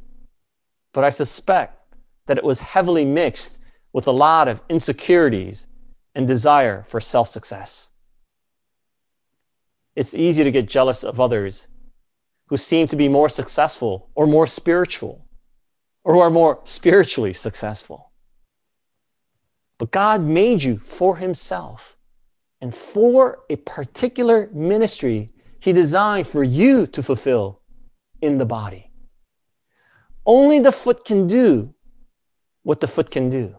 but 0.94 1.04
I 1.04 1.12
suspect 1.12 1.94
that 2.26 2.40
it 2.40 2.44
was 2.44 2.60
heavily 2.60 3.06
mixed 3.06 3.60
with 3.94 4.08
a 4.08 4.12
lot 4.12 4.48
of 4.48 4.64
insecurities 4.68 5.68
and 6.16 6.28
desire 6.28 6.86
for 6.90 7.00
self 7.00 7.30
success. 7.30 7.92
It's 9.96 10.16
easy 10.16 10.44
to 10.44 10.50
get 10.52 10.68
jealous 10.68 11.04
of 11.04 11.20
others 11.20 11.68
who 12.48 12.58
seem 12.58 12.88
to 12.88 12.96
be 12.96 13.10
more 13.10 13.30
successful 13.30 14.10
or 14.16 14.26
more 14.26 14.48
spiritual 14.48 15.24
or 16.04 16.16
who 16.16 16.20
are 16.20 16.32
more 16.32 16.62
spiritually 16.64 17.34
successful. 17.34 18.07
But 19.78 19.92
God 19.92 20.22
made 20.22 20.64
you 20.64 20.78
for 20.80 21.18
Himself 21.18 21.98
and 22.62 22.74
for 22.74 23.40
a 23.50 23.58
particular 23.58 24.50
ministry 24.54 25.30
He 25.60 25.74
designed 25.74 26.28
for 26.28 26.44
you 26.44 26.88
to 26.88 27.04
fulfill 27.04 27.62
in 28.22 28.38
the 28.38 28.46
body. 28.46 28.92
Only 30.26 30.60
the 30.60 30.72
foot 30.72 31.06
can 31.06 31.28
do 31.28 31.74
what 32.64 32.80
the 32.80 32.88
foot 32.88 33.12
can 33.12 33.30
do. 33.30 33.56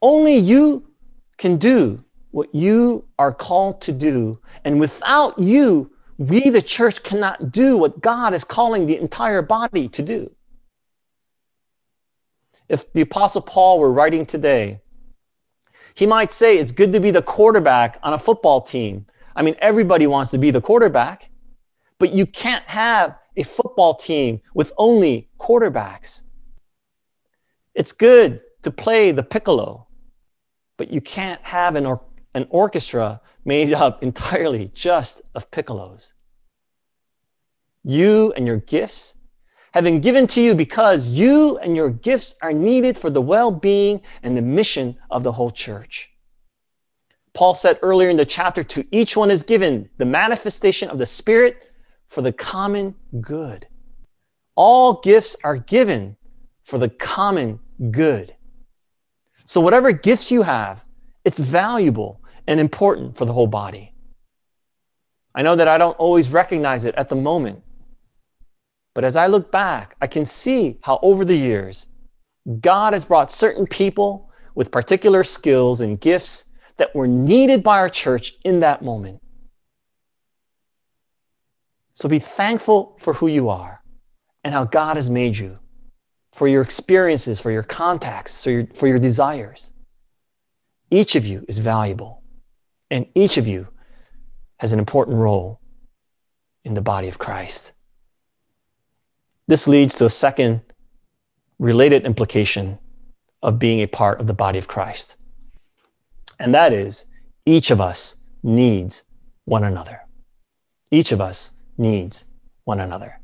Only 0.00 0.36
you 0.36 0.90
can 1.36 1.56
do 1.56 2.02
what 2.30 2.54
you 2.54 3.04
are 3.18 3.32
called 3.32 3.82
to 3.82 3.92
do. 3.92 4.40
And 4.64 4.80
without 4.80 5.38
you, 5.38 5.90
we, 6.16 6.50
the 6.50 6.62
church, 6.62 7.02
cannot 7.02 7.50
do 7.50 7.76
what 7.76 8.00
God 8.00 8.34
is 8.34 8.44
calling 8.44 8.86
the 8.86 8.98
entire 8.98 9.42
body 9.42 9.88
to 9.88 10.02
do. 10.02 10.30
If 12.68 12.92
the 12.92 13.00
Apostle 13.00 13.42
Paul 13.42 13.80
were 13.80 13.92
writing 13.92 14.24
today, 14.24 14.80
he 15.94 16.06
might 16.06 16.32
say 16.32 16.58
it's 16.58 16.72
good 16.72 16.92
to 16.92 17.00
be 17.00 17.10
the 17.10 17.22
quarterback 17.22 17.98
on 18.02 18.12
a 18.12 18.18
football 18.18 18.60
team. 18.60 19.06
I 19.36 19.42
mean, 19.42 19.56
everybody 19.60 20.06
wants 20.06 20.30
to 20.32 20.38
be 20.38 20.50
the 20.50 20.60
quarterback, 20.60 21.30
but 21.98 22.12
you 22.12 22.26
can't 22.26 22.66
have 22.68 23.16
a 23.36 23.42
football 23.42 23.94
team 23.94 24.40
with 24.54 24.72
only 24.76 25.28
quarterbacks. 25.38 26.22
It's 27.74 27.92
good 27.92 28.42
to 28.62 28.70
play 28.70 29.12
the 29.12 29.22
piccolo, 29.22 29.86
but 30.76 30.90
you 30.90 31.00
can't 31.00 31.40
have 31.42 31.76
an, 31.76 31.86
or- 31.86 32.02
an 32.34 32.46
orchestra 32.50 33.20
made 33.44 33.72
up 33.72 34.02
entirely 34.02 34.70
just 34.74 35.22
of 35.34 35.50
piccolos. 35.50 36.12
You 37.82 38.32
and 38.36 38.46
your 38.46 38.58
gifts 38.58 39.14
have 39.72 39.84
been 39.84 40.00
given 40.00 40.26
to 40.28 40.40
you 40.40 40.54
because 40.54 41.08
you 41.08 41.58
and 41.58 41.76
your 41.76 41.90
gifts 41.90 42.34
are 42.42 42.52
needed 42.52 42.98
for 42.98 43.10
the 43.10 43.22
well 43.22 43.50
being 43.50 44.00
and 44.22 44.36
the 44.36 44.42
mission 44.42 44.96
of 45.10 45.22
the 45.22 45.32
whole 45.32 45.50
church. 45.50 46.10
Paul 47.32 47.54
said 47.54 47.78
earlier 47.82 48.08
in 48.10 48.16
the 48.16 48.24
chapter, 48.24 48.64
to 48.64 48.84
each 48.90 49.16
one 49.16 49.30
is 49.30 49.42
given 49.42 49.88
the 49.98 50.06
manifestation 50.06 50.90
of 50.90 50.98
the 50.98 51.06
Spirit 51.06 51.70
for 52.08 52.22
the 52.22 52.32
common 52.32 52.94
good. 53.20 53.66
All 54.56 55.00
gifts 55.00 55.36
are 55.44 55.56
given 55.56 56.16
for 56.64 56.78
the 56.78 56.88
common 56.88 57.60
good. 57.90 58.34
So, 59.44 59.60
whatever 59.60 59.92
gifts 59.92 60.30
you 60.30 60.42
have, 60.42 60.84
it's 61.24 61.38
valuable 61.38 62.20
and 62.46 62.58
important 62.58 63.16
for 63.16 63.24
the 63.24 63.32
whole 63.32 63.46
body. 63.46 63.94
I 65.34 65.42
know 65.42 65.54
that 65.54 65.68
I 65.68 65.78
don't 65.78 65.96
always 65.98 66.28
recognize 66.28 66.84
it 66.84 66.94
at 66.96 67.08
the 67.08 67.16
moment, 67.16 67.62
but 68.94 69.04
as 69.04 69.16
I 69.16 69.26
look 69.26 69.52
back, 69.52 69.96
I 70.00 70.06
can 70.06 70.24
see 70.24 70.78
how 70.82 70.98
over 71.02 71.24
the 71.24 71.36
years, 71.36 71.86
God 72.60 72.92
has 72.92 73.04
brought 73.04 73.30
certain 73.30 73.66
people 73.66 74.30
with 74.54 74.70
particular 74.70 75.24
skills 75.24 75.80
and 75.80 76.00
gifts 76.00 76.44
that 76.76 76.94
were 76.94 77.06
needed 77.06 77.62
by 77.62 77.78
our 77.78 77.88
church 77.88 78.34
in 78.44 78.60
that 78.60 78.82
moment. 78.82 79.20
So 81.92 82.08
be 82.08 82.18
thankful 82.18 82.96
for 82.98 83.12
who 83.12 83.26
you 83.26 83.50
are 83.50 83.82
and 84.42 84.54
how 84.54 84.64
God 84.64 84.96
has 84.96 85.10
made 85.10 85.36
you, 85.36 85.58
for 86.32 86.48
your 86.48 86.62
experiences, 86.62 87.40
for 87.40 87.50
your 87.50 87.62
contacts, 87.62 88.42
for 88.42 88.50
your, 88.50 88.66
for 88.74 88.86
your 88.86 88.98
desires. 88.98 89.70
Each 90.90 91.14
of 91.14 91.26
you 91.26 91.44
is 91.46 91.58
valuable, 91.58 92.22
and 92.90 93.06
each 93.14 93.36
of 93.36 93.46
you 93.46 93.68
has 94.58 94.72
an 94.72 94.78
important 94.78 95.18
role 95.18 95.60
in 96.64 96.74
the 96.74 96.82
body 96.82 97.08
of 97.08 97.18
Christ. 97.18 97.72
This 99.50 99.66
leads 99.66 99.96
to 99.96 100.06
a 100.06 100.10
second 100.10 100.60
related 101.58 102.06
implication 102.06 102.78
of 103.42 103.58
being 103.58 103.80
a 103.80 103.88
part 103.88 104.20
of 104.20 104.28
the 104.28 104.32
body 104.32 104.60
of 104.60 104.68
Christ. 104.68 105.16
And 106.38 106.54
that 106.54 106.72
is, 106.72 107.06
each 107.46 107.72
of 107.72 107.80
us 107.80 108.14
needs 108.44 109.02
one 109.46 109.64
another. 109.64 110.02
Each 110.92 111.10
of 111.10 111.20
us 111.20 111.50
needs 111.78 112.26
one 112.62 112.78
another. 112.78 113.18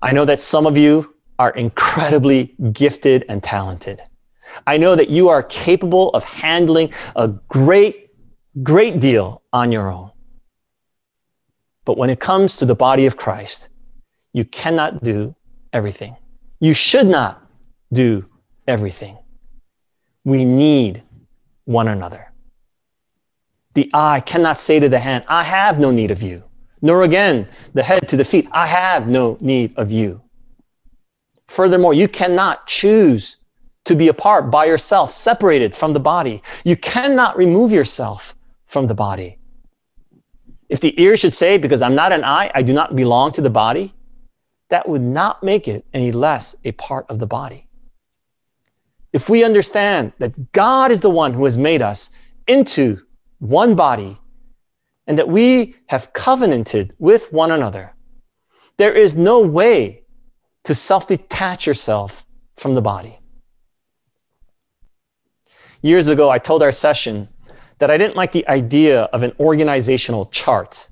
I 0.00 0.12
know 0.12 0.24
that 0.24 0.40
some 0.40 0.66
of 0.66 0.78
you 0.78 1.12
are 1.40 1.50
incredibly 1.50 2.54
gifted 2.70 3.24
and 3.28 3.42
talented. 3.42 4.00
I 4.68 4.76
know 4.76 4.94
that 4.94 5.10
you 5.10 5.30
are 5.30 5.42
capable 5.42 6.10
of 6.10 6.22
handling 6.22 6.92
a 7.16 7.26
great, 7.26 8.10
great 8.62 9.00
deal 9.00 9.42
on 9.52 9.72
your 9.72 9.90
own. 9.90 10.12
But 11.84 11.98
when 11.98 12.08
it 12.08 12.20
comes 12.20 12.56
to 12.58 12.66
the 12.66 12.76
body 12.76 13.06
of 13.06 13.16
Christ, 13.16 13.68
you 14.34 14.44
cannot 14.44 15.02
do 15.02 15.34
everything. 15.72 16.14
You 16.60 16.74
should 16.74 17.06
not 17.06 17.42
do 17.92 18.26
everything. 18.68 19.16
We 20.24 20.44
need 20.44 21.02
one 21.64 21.88
another. 21.88 22.32
The 23.74 23.90
eye 23.94 24.20
cannot 24.20 24.58
say 24.58 24.80
to 24.80 24.88
the 24.88 24.98
hand, 24.98 25.24
I 25.28 25.44
have 25.44 25.78
no 25.78 25.90
need 25.90 26.10
of 26.10 26.20
you. 26.20 26.44
Nor 26.82 27.04
again 27.04 27.48
the 27.72 27.82
head 27.82 28.08
to 28.08 28.16
the 28.16 28.24
feet, 28.24 28.48
I 28.52 28.66
have 28.66 29.08
no 29.08 29.38
need 29.40 29.72
of 29.76 29.90
you. 29.90 30.20
Furthermore, 31.48 31.94
you 31.94 32.08
cannot 32.08 32.66
choose 32.66 33.38
to 33.84 33.94
be 33.94 34.08
apart 34.08 34.50
by 34.50 34.64
yourself, 34.64 35.12
separated 35.12 35.76
from 35.76 35.92
the 35.92 36.00
body. 36.00 36.42
You 36.64 36.76
cannot 36.76 37.36
remove 37.36 37.70
yourself 37.70 38.34
from 38.66 38.86
the 38.86 38.94
body. 38.94 39.38
If 40.68 40.80
the 40.80 41.00
ear 41.00 41.16
should 41.16 41.34
say, 41.34 41.58
because 41.58 41.82
I'm 41.82 41.94
not 41.94 42.12
an 42.12 42.24
eye, 42.24 42.50
I 42.54 42.62
do 42.62 42.72
not 42.72 42.96
belong 42.96 43.30
to 43.32 43.40
the 43.40 43.50
body, 43.50 43.93
that 44.74 44.88
would 44.88 45.02
not 45.02 45.40
make 45.40 45.68
it 45.68 45.86
any 45.94 46.10
less 46.10 46.56
a 46.64 46.72
part 46.72 47.08
of 47.08 47.20
the 47.20 47.28
body. 47.28 47.68
If 49.12 49.28
we 49.28 49.44
understand 49.44 50.12
that 50.18 50.50
God 50.50 50.90
is 50.90 50.98
the 50.98 51.10
one 51.10 51.32
who 51.32 51.44
has 51.44 51.56
made 51.56 51.80
us 51.80 52.10
into 52.48 53.00
one 53.38 53.76
body 53.76 54.18
and 55.06 55.16
that 55.16 55.28
we 55.28 55.76
have 55.86 56.12
covenanted 56.12 56.92
with 56.98 57.32
one 57.32 57.52
another, 57.52 57.94
there 58.76 58.92
is 58.92 59.14
no 59.14 59.42
way 59.42 60.02
to 60.64 60.74
self 60.74 61.06
detach 61.06 61.68
yourself 61.68 62.26
from 62.56 62.74
the 62.74 62.82
body. 62.82 63.20
Years 65.82 66.08
ago, 66.08 66.30
I 66.30 66.38
told 66.40 66.64
our 66.64 66.72
session 66.72 67.28
that 67.78 67.92
I 67.92 67.96
didn't 67.96 68.16
like 68.16 68.32
the 68.32 68.48
idea 68.48 69.02
of 69.12 69.22
an 69.22 69.34
organizational 69.38 70.26
chart. 70.26 70.88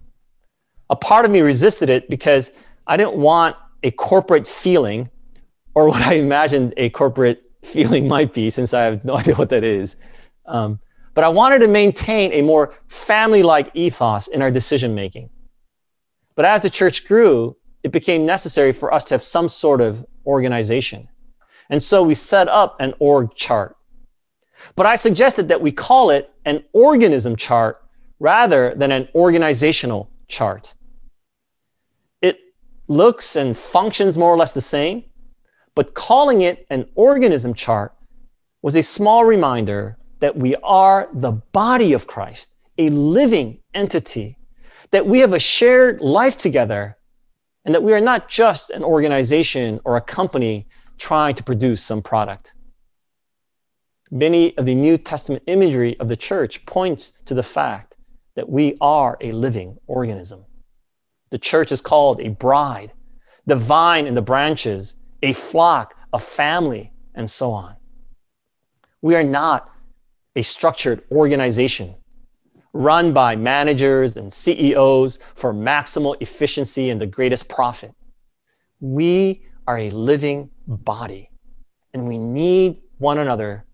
A 0.89 0.95
part 0.95 1.25
of 1.25 1.33
me 1.33 1.41
resisted 1.41 1.91
it 1.91 2.09
because 2.09 2.53
I 2.87 2.97
didn't 2.97 3.17
want 3.17 3.57
a 3.83 3.91
corporate 3.93 4.47
feeling, 4.47 5.11
or 5.75 5.89
what 5.89 6.03
I 6.03 6.15
imagined 6.15 6.75
a 6.77 6.91
corporate 6.91 7.47
feeling 7.63 8.09
might 8.09 8.33
be, 8.33 8.51
since 8.51 8.75
I 8.75 8.83
have 8.83 9.05
no 9.05 9.17
idea 9.19 9.35
what 9.35 9.51
that 9.51 9.65
is. 9.65 9.97
Um, 10.47 10.81
but 11.15 11.25
I 11.25 11.29
wanted 11.29 11.61
to 11.61 11.69
maintain 11.69 12.33
a 12.33 12.43
more 12.43 12.75
family 12.89 13.43
like 13.43 13.71
ethos 13.75 14.29
in 14.29 14.43
our 14.43 14.51
decision 14.51 14.95
making. 14.95 15.31
But 16.35 16.47
as 16.47 16.63
the 16.63 16.71
church 16.71 17.07
grew, 17.07 17.57
it 17.83 17.93
became 17.93 18.25
necessary 18.25 18.73
for 18.73 18.93
us 18.95 19.05
to 19.05 19.15
have 19.15 19.23
some 19.23 19.49
sort 19.49 19.81
of 19.81 20.07
organization. 20.27 21.09
And 21.69 21.83
so 21.83 22.03
we 22.03 22.15
set 22.15 22.49
up 22.49 22.81
an 22.81 22.95
org 22.99 23.35
chart. 23.35 23.77
But 24.77 24.87
I 24.87 24.97
suggested 24.97 25.49
that 25.49 25.61
we 25.61 25.73
call 25.73 26.11
it 26.11 26.31
an 26.45 26.65
organism 26.73 27.37
chart 27.37 27.79
rather 28.21 28.75
than 28.75 28.93
an 28.93 29.09
organizational 29.15 30.11
chart 30.29 30.75
looks 32.93 33.37
and 33.37 33.57
functions 33.57 34.19
more 34.19 34.31
or 34.31 34.37
less 34.37 34.55
the 34.55 34.61
same, 34.61 35.05
but 35.75 35.95
calling 35.95 36.43
it 36.43 36.67
an 36.71 36.87
organism 36.95 37.55
chart 37.55 37.95
was 38.61 38.77
a 38.77 38.83
small 38.83 39.25
reminder 39.25 39.97
that 40.21 40.37
we 40.37 40.55
are 40.57 41.09
the 41.15 41.33
body 41.33 41.95
of 41.95 42.07
Christ, 42.07 42.55
a 42.79 42.91
living 42.91 43.59
entity, 43.75 44.39
that 44.91 45.07
we 45.07 45.19
have 45.21 45.33
a 45.33 45.39
shared 45.39 46.01
life 46.01 46.37
together, 46.37 46.97
and 47.65 47.75
that 47.75 47.83
we 47.83 47.93
are 47.93 48.01
not 48.01 48.29
just 48.29 48.71
an 48.71 48.85
organization 48.85 49.81
or 49.85 49.97
a 49.97 50.01
company 50.01 50.67
trying 50.99 51.35
to 51.35 51.43
produce 51.43 51.83
some 51.83 52.03
product. 52.03 52.55
Many 54.11 54.57
of 54.59 54.67
the 54.67 54.75
New 54.75 54.99
Testament 54.99 55.43
imagery 55.47 55.99
of 55.99 56.09
the 56.09 56.17
church 56.17 56.65
points 56.67 57.13
to 57.25 57.35
the 57.35 57.43
fact 57.43 57.95
that 58.37 58.49
we 58.49 58.77
are 58.81 59.17
a 59.21 59.33
living 59.33 59.79
organism. 59.87 60.45
The 61.33 61.39
church 61.39 61.73
is 61.73 61.81
called 61.81 62.21
a 62.21 62.29
bride, 62.29 62.93
the 63.47 63.57
vine 63.57 64.07
and 64.07 64.15
the 64.15 64.21
branches, 64.21 64.97
a 65.23 65.33
flock, 65.33 65.95
a 66.13 66.19
family, 66.19 66.93
and 67.15 67.29
so 67.29 67.53
on. 67.53 67.75
We 69.01 69.15
are 69.15 69.25
not 69.25 69.71
a 70.37 70.43
structured 70.43 71.03
organization 71.11 71.95
run 72.75 73.15
by 73.15 73.35
managers 73.37 74.19
and 74.19 74.31
CEOs 74.31 75.21
for 75.35 75.55
maximal 75.55 76.21
efficiency 76.21 76.91
and 76.91 77.01
the 77.01 77.07
greatest 77.07 77.49
profit. 77.49 77.95
We 78.81 79.47
are 79.67 79.79
a 79.79 79.91
living 79.91 80.51
body, 80.67 81.31
and 81.95 82.07
we 82.07 82.19
need 82.19 82.83
one 82.99 83.17
another 83.17 83.65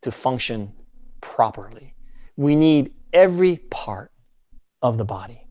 to 0.00 0.10
function 0.10 0.72
properly. 1.20 1.94
We 2.36 2.56
need 2.56 2.94
every 3.12 3.58
part 3.70 4.12
of 4.80 4.96
the 4.96 5.04
body. 5.04 5.46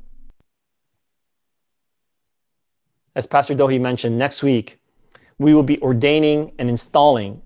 As 3.16 3.26
Pastor 3.26 3.56
Dohi 3.56 3.80
mentioned, 3.80 4.18
next 4.18 4.44
week 4.44 4.80
we 5.38 5.54
will 5.54 5.64
be 5.64 5.82
ordaining 5.82 6.52
and 6.60 6.70
installing 6.70 7.42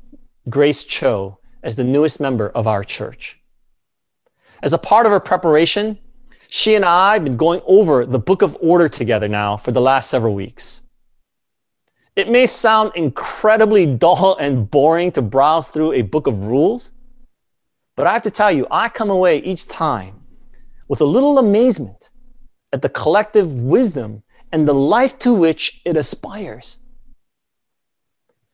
Grace 0.49 0.83
Cho 0.83 1.39
as 1.63 1.75
the 1.75 1.83
newest 1.83 2.19
member 2.19 2.49
of 2.49 2.67
our 2.67 2.83
church. 2.83 3.39
As 4.61 4.73
a 4.73 4.77
part 4.77 5.05
of 5.05 5.11
her 5.11 5.19
preparation, 5.19 5.97
she 6.49 6.75
and 6.75 6.85
I 6.85 7.13
have 7.13 7.23
been 7.23 7.37
going 7.37 7.61
over 7.65 8.05
the 8.05 8.19
book 8.19 8.41
of 8.41 8.55
order 8.61 8.87
together 8.87 9.27
now 9.27 9.57
for 9.57 9.71
the 9.71 9.81
last 9.81 10.09
several 10.09 10.35
weeks. 10.35 10.81
It 12.15 12.29
may 12.29 12.47
sound 12.47 12.91
incredibly 12.95 13.85
dull 13.85 14.37
and 14.37 14.69
boring 14.69 15.11
to 15.13 15.21
browse 15.21 15.71
through 15.71 15.93
a 15.93 16.01
book 16.01 16.27
of 16.27 16.45
rules, 16.45 16.93
but 17.95 18.07
I 18.07 18.13
have 18.13 18.21
to 18.21 18.31
tell 18.31 18.51
you, 18.51 18.67
I 18.71 18.87
come 18.89 19.09
away 19.09 19.39
each 19.39 19.67
time 19.67 20.21
with 20.87 21.01
a 21.01 21.05
little 21.05 21.39
amazement 21.39 22.11
at 22.71 22.81
the 22.81 22.89
collective 22.89 23.51
wisdom 23.51 24.21
and 24.55 24.65
the 24.65 24.73
life 24.73 25.19
to 25.19 25.33
which 25.33 25.81
it 25.83 25.97
aspires. 25.97 26.79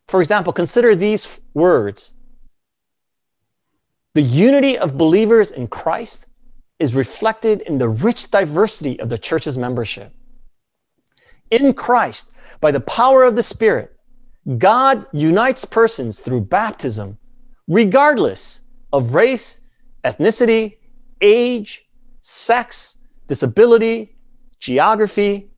For 0.08 0.20
example, 0.20 0.52
consider 0.52 0.96
these 0.96 1.40
words 1.54 2.14
The 4.16 4.24
unity 4.24 4.80
of 4.80 4.98
believers 4.98 5.52
in 5.52 5.68
Christ 5.68 6.26
is 6.80 6.96
reflected 6.96 7.62
in 7.62 7.78
the 7.78 7.88
rich 7.88 8.32
diversity 8.32 9.00
of 9.00 9.10
the 9.10 9.18
church's 9.20 9.60
membership. 9.60 10.12
In 11.52 11.72
Christ, 11.72 12.32
by 12.62 12.72
the 12.72 12.80
power 12.80 13.24
of 13.24 13.36
the 13.36 13.44
Spirit, 13.44 13.96
God 14.58 15.06
unites 15.14 15.66
persons 15.66 16.20
through 16.20 16.42
baptism, 16.42 17.20
regardless 17.68 18.62
of 18.92 19.14
race, 19.14 19.62
ethnicity, 20.04 20.78
age, 21.22 21.86
sex, 22.22 22.98
disability, 23.28 24.16
geography, 24.60 25.51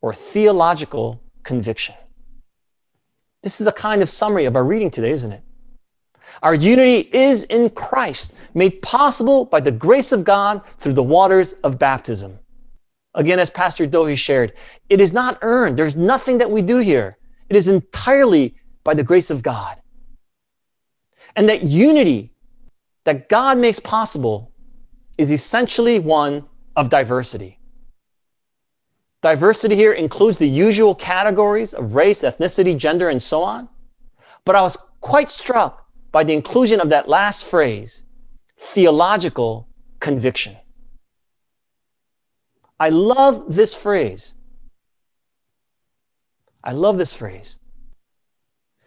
or 0.00 0.14
theological 0.14 1.20
conviction. 1.42 1.94
This 3.42 3.60
is 3.60 3.66
a 3.66 3.72
kind 3.72 4.02
of 4.02 4.08
summary 4.08 4.44
of 4.44 4.56
our 4.56 4.64
reading 4.64 4.90
today, 4.90 5.10
isn't 5.10 5.32
it? 5.32 5.42
Our 6.42 6.54
unity 6.54 7.08
is 7.12 7.44
in 7.44 7.70
Christ, 7.70 8.34
made 8.54 8.82
possible 8.82 9.44
by 9.44 9.60
the 9.60 9.72
grace 9.72 10.12
of 10.12 10.24
God 10.24 10.62
through 10.78 10.92
the 10.92 11.02
waters 11.02 11.54
of 11.64 11.78
baptism. 11.78 12.38
Again, 13.14 13.38
as 13.38 13.50
Pastor 13.50 13.86
Dohi 13.86 14.16
shared, 14.16 14.52
it 14.88 15.00
is 15.00 15.12
not 15.12 15.38
earned. 15.42 15.76
There's 15.76 15.96
nothing 15.96 16.38
that 16.38 16.50
we 16.50 16.62
do 16.62 16.78
here. 16.78 17.16
It 17.48 17.56
is 17.56 17.66
entirely 17.68 18.54
by 18.84 18.94
the 18.94 19.02
grace 19.02 19.30
of 19.30 19.42
God. 19.42 19.76
And 21.34 21.48
that 21.48 21.62
unity 21.62 22.32
that 23.04 23.28
God 23.28 23.58
makes 23.58 23.80
possible 23.80 24.52
is 25.16 25.30
essentially 25.30 25.98
one 25.98 26.44
of 26.76 26.90
diversity. 26.90 27.57
Diversity 29.20 29.74
here 29.74 29.92
includes 29.92 30.38
the 30.38 30.48
usual 30.48 30.94
categories 30.94 31.74
of 31.74 31.94
race, 31.94 32.22
ethnicity, 32.22 32.76
gender, 32.76 33.08
and 33.08 33.20
so 33.20 33.42
on. 33.42 33.68
But 34.44 34.54
I 34.54 34.62
was 34.62 34.76
quite 35.00 35.30
struck 35.30 35.86
by 36.12 36.24
the 36.24 36.34
inclusion 36.34 36.80
of 36.80 36.90
that 36.90 37.08
last 37.08 37.46
phrase, 37.46 38.04
theological 38.56 39.68
conviction. 39.98 40.56
I 42.78 42.90
love 42.90 43.44
this 43.48 43.74
phrase. 43.74 44.34
I 46.62 46.72
love 46.72 46.96
this 46.96 47.12
phrase. 47.12 47.56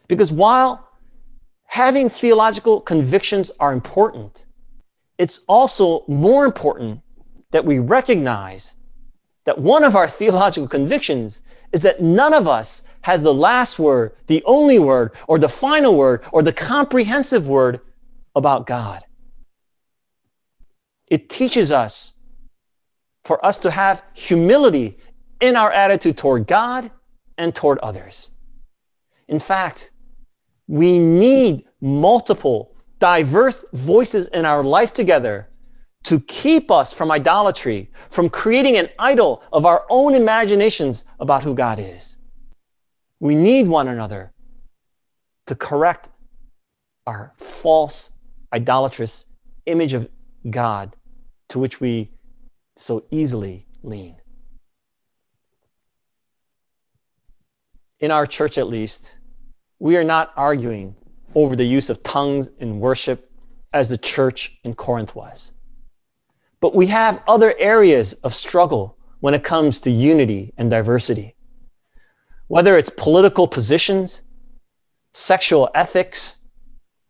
Because 0.07 0.31
while 0.31 0.87
having 1.65 2.09
theological 2.09 2.79
convictions 2.79 3.51
are 3.59 3.73
important, 3.73 4.45
it's 5.17 5.41
also 5.47 6.05
more 6.07 6.45
important 6.45 7.01
that 7.51 7.65
we 7.65 7.79
recognize 7.79 8.75
that 9.45 9.57
one 9.57 9.83
of 9.83 9.95
our 9.95 10.07
theological 10.07 10.67
convictions 10.67 11.41
is 11.71 11.81
that 11.81 12.01
none 12.01 12.33
of 12.33 12.47
us 12.47 12.83
has 13.01 13.23
the 13.23 13.33
last 13.33 13.79
word, 13.79 14.13
the 14.27 14.43
only 14.45 14.77
word, 14.77 15.11
or 15.27 15.39
the 15.39 15.49
final 15.49 15.95
word, 15.95 16.23
or 16.31 16.43
the 16.43 16.53
comprehensive 16.53 17.47
word 17.47 17.81
about 18.35 18.67
God. 18.67 19.03
It 21.07 21.29
teaches 21.29 21.71
us 21.71 22.13
for 23.23 23.43
us 23.45 23.57
to 23.59 23.71
have 23.71 24.03
humility 24.13 24.97
in 25.39 25.55
our 25.55 25.71
attitude 25.71 26.17
toward 26.17 26.47
God 26.47 26.91
and 27.37 27.53
toward 27.53 27.79
others. 27.79 28.29
In 29.27 29.39
fact, 29.39 29.91
we 30.67 30.99
need 30.99 31.65
multiple, 31.81 32.75
diverse 32.99 33.65
voices 33.73 34.27
in 34.27 34.45
our 34.45 34.63
life 34.63 34.93
together 34.93 35.49
to 36.03 36.19
keep 36.21 36.71
us 36.71 36.91
from 36.91 37.11
idolatry, 37.11 37.89
from 38.09 38.29
creating 38.29 38.77
an 38.77 38.89
idol 38.97 39.43
of 39.53 39.65
our 39.65 39.85
own 39.89 40.15
imaginations 40.15 41.05
about 41.19 41.43
who 41.43 41.53
God 41.53 41.79
is. 41.79 42.17
We 43.19 43.35
need 43.35 43.67
one 43.67 43.87
another 43.87 44.33
to 45.45 45.55
correct 45.55 46.09
our 47.05 47.33
false, 47.37 48.11
idolatrous 48.53 49.25
image 49.65 49.93
of 49.93 50.09
God 50.49 50.95
to 51.49 51.59
which 51.59 51.79
we 51.79 52.09
so 52.75 53.03
easily 53.11 53.67
lean. 53.83 54.15
In 57.99 58.09
our 58.09 58.25
church, 58.25 58.57
at 58.57 58.67
least, 58.67 59.15
we 59.77 59.97
are 59.97 60.03
not 60.03 60.31
arguing 60.35 60.95
over 61.35 61.55
the 61.55 61.63
use 61.63 61.89
of 61.89 62.01
tongues 62.01 62.49
in 62.59 62.79
worship 62.79 63.31
as 63.73 63.89
the 63.89 63.97
church 63.97 64.57
in 64.63 64.73
Corinth 64.73 65.15
was. 65.15 65.51
But 66.61 66.75
we 66.75 66.87
have 66.87 67.21
other 67.27 67.53
areas 67.57 68.13
of 68.23 68.33
struggle 68.33 68.97
when 69.19 69.33
it 69.33 69.43
comes 69.43 69.81
to 69.81 69.91
unity 69.91 70.53
and 70.57 70.69
diversity. 70.69 71.35
Whether 72.47 72.77
it's 72.77 72.89
political 72.89 73.47
positions, 73.47 74.21
sexual 75.13 75.69
ethics, 75.75 76.37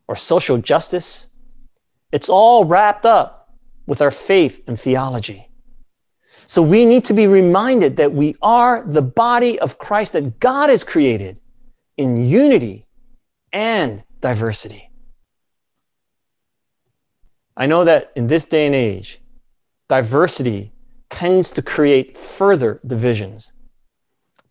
or 0.07 0.15
social 0.15 0.57
justice, 0.57 1.27
it's 2.11 2.29
all 2.29 2.65
wrapped 2.65 3.05
up 3.05 3.55
with 3.85 4.01
our 4.01 4.11
faith 4.11 4.61
and 4.67 4.79
theology. 4.79 5.49
So 6.47 6.61
we 6.61 6.85
need 6.85 7.05
to 7.05 7.13
be 7.13 7.27
reminded 7.27 7.95
that 7.97 8.13
we 8.13 8.35
are 8.41 8.83
the 8.85 9.01
body 9.01 9.57
of 9.59 9.77
Christ 9.77 10.13
that 10.13 10.39
God 10.39 10.69
has 10.69 10.83
created 10.83 11.39
in 11.95 12.25
unity 12.25 12.87
and 13.53 14.03
diversity. 14.19 14.89
I 17.55 17.67
know 17.67 17.85
that 17.85 18.11
in 18.15 18.27
this 18.27 18.43
day 18.43 18.65
and 18.65 18.75
age, 18.75 19.20
diversity 19.91 20.71
tends 21.09 21.51
to 21.51 21.61
create 21.61 22.17
further 22.17 22.79
divisions. 22.87 23.51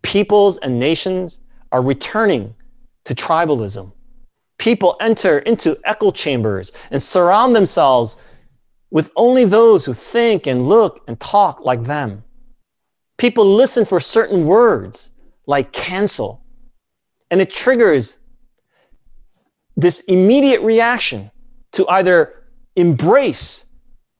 Peoples 0.02 0.58
and 0.58 0.78
nations 0.78 1.40
are 1.72 1.80
returning 1.80 2.54
to 3.04 3.14
tribalism. 3.14 3.90
People 4.58 4.98
enter 5.00 5.38
into 5.38 5.78
echo 5.84 6.10
chambers 6.10 6.72
and 6.90 7.02
surround 7.02 7.56
themselves 7.56 8.18
with 8.90 9.10
only 9.16 9.46
those 9.46 9.82
who 9.82 9.94
think 9.94 10.46
and 10.46 10.68
look 10.68 11.00
and 11.08 11.18
talk 11.20 11.60
like 11.62 11.84
them. 11.84 12.22
People 13.16 13.46
listen 13.46 13.86
for 13.86 13.98
certain 13.98 14.44
words 14.44 15.08
like 15.46 15.72
cancel, 15.72 16.44
and 17.30 17.40
it 17.40 17.50
triggers 17.50 18.18
this 19.74 20.00
immediate 20.00 20.60
reaction 20.60 21.30
to 21.72 21.88
either 21.88 22.44
embrace 22.76 23.64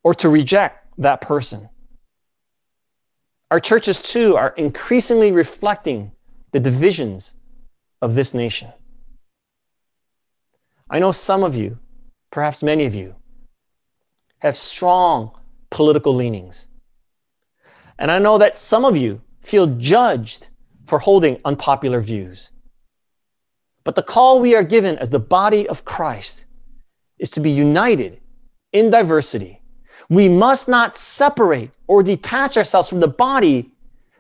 or 0.03 0.15
to 0.15 0.31
reject 0.31 0.80
that 1.01 1.21
person. 1.21 1.69
Our 3.51 3.59
churches, 3.59 4.01
too, 4.01 4.37
are 4.37 4.55
increasingly 4.57 5.33
reflecting 5.33 6.13
the 6.53 6.61
divisions 6.61 7.35
of 8.01 8.15
this 8.15 8.33
nation. 8.33 8.73
I 10.89 11.01
know 11.01 11.13
some 11.13 11.43
of 11.43 11.57
you, 11.57 11.79
perhaps 12.31 12.63
many 12.63 12.87
of 12.87 12.95
you, 12.95 13.15
have 14.39 14.57
strong 14.57 15.33
political 15.71 16.15
leanings. 16.15 16.67
And 17.99 18.11
I 18.11 18.19
know 18.19 18.39
that 18.39 18.59
some 18.59 18.85
of 18.85 18.97
you 18.97 19.21
feel 19.41 19.67
judged 19.79 20.49
for 20.87 20.99
holding 20.99 21.41
unpopular 21.45 22.01
views. 22.01 22.51
But 23.85 23.95
the 23.95 24.03
call 24.03 24.41
we 24.41 24.55
are 24.55 24.63
given 24.63 24.99
as 24.99 25.11
the 25.11 25.19
body 25.19 25.69
of 25.69 25.85
Christ 25.85 26.47
is 27.19 27.31
to 27.33 27.41
be 27.41 27.51
united 27.51 28.21
in 28.73 28.91
diversity 28.91 29.60
we 30.11 30.29
must 30.29 30.69
not 30.69 30.97
separate 30.97 31.71
or 31.87 32.03
detach 32.03 32.57
ourselves 32.57 32.89
from 32.89 33.01
the 33.01 33.09
body 33.09 33.71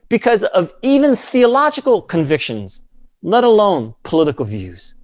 because 0.08 0.44
of 0.44 0.72
even 0.82 1.16
theological 1.16 2.00
convictions, 2.00 2.82
let 3.22 3.42
alone 3.42 3.94
political 4.04 4.44
views. 4.44 4.94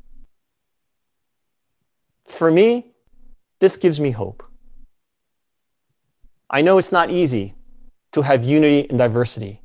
For 2.27 2.51
me, 2.51 2.93
this 3.59 3.77
gives 3.77 3.99
me 3.99 4.13
hope. 4.13 4.45
I 6.51 6.63
know 6.63 6.79
it's 6.79 6.93
not 6.93 7.11
easy 7.11 7.55
to 8.13 8.23
have 8.23 8.45
unity 8.45 8.89
and 8.89 8.99
diversity, 8.99 9.61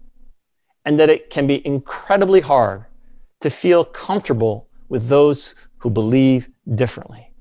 and 0.85 0.99
that 0.99 1.09
it 1.09 1.29
can 1.29 1.45
be 1.45 1.65
incredibly 1.65 2.41
hard 2.41 2.85
to 3.41 3.49
feel 3.51 3.85
comfortable 3.85 4.67
with 4.89 5.07
those 5.07 5.53
who 5.77 5.91
believe 5.91 6.49
differently. 6.73 7.31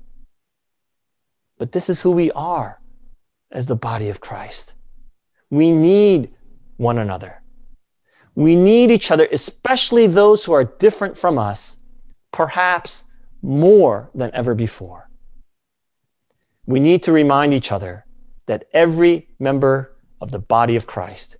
But 1.57 1.71
this 1.71 1.89
is 1.89 1.99
who 1.99 2.11
we 2.11 2.31
are 2.31 2.80
as 3.51 3.65
the 3.65 3.75
body 3.75 4.09
of 4.09 4.21
Christ. 4.21 4.73
We 5.49 5.71
need 5.71 6.33
one 6.77 6.97
another. 6.97 7.41
We 8.35 8.55
need 8.55 8.91
each 8.91 9.11
other, 9.11 9.27
especially 9.31 10.07
those 10.07 10.43
who 10.43 10.53
are 10.53 10.63
different 10.63 11.17
from 11.17 11.37
us, 11.37 11.77
perhaps 12.31 13.05
more 13.41 14.09
than 14.15 14.31
ever 14.33 14.55
before. 14.55 15.09
We 16.65 16.79
need 16.79 17.03
to 17.03 17.11
remind 17.11 17.53
each 17.53 17.71
other 17.71 18.05
that 18.45 18.65
every 18.73 19.27
member 19.39 19.97
of 20.21 20.31
the 20.31 20.39
body 20.39 20.75
of 20.75 20.87
Christ 20.87 21.37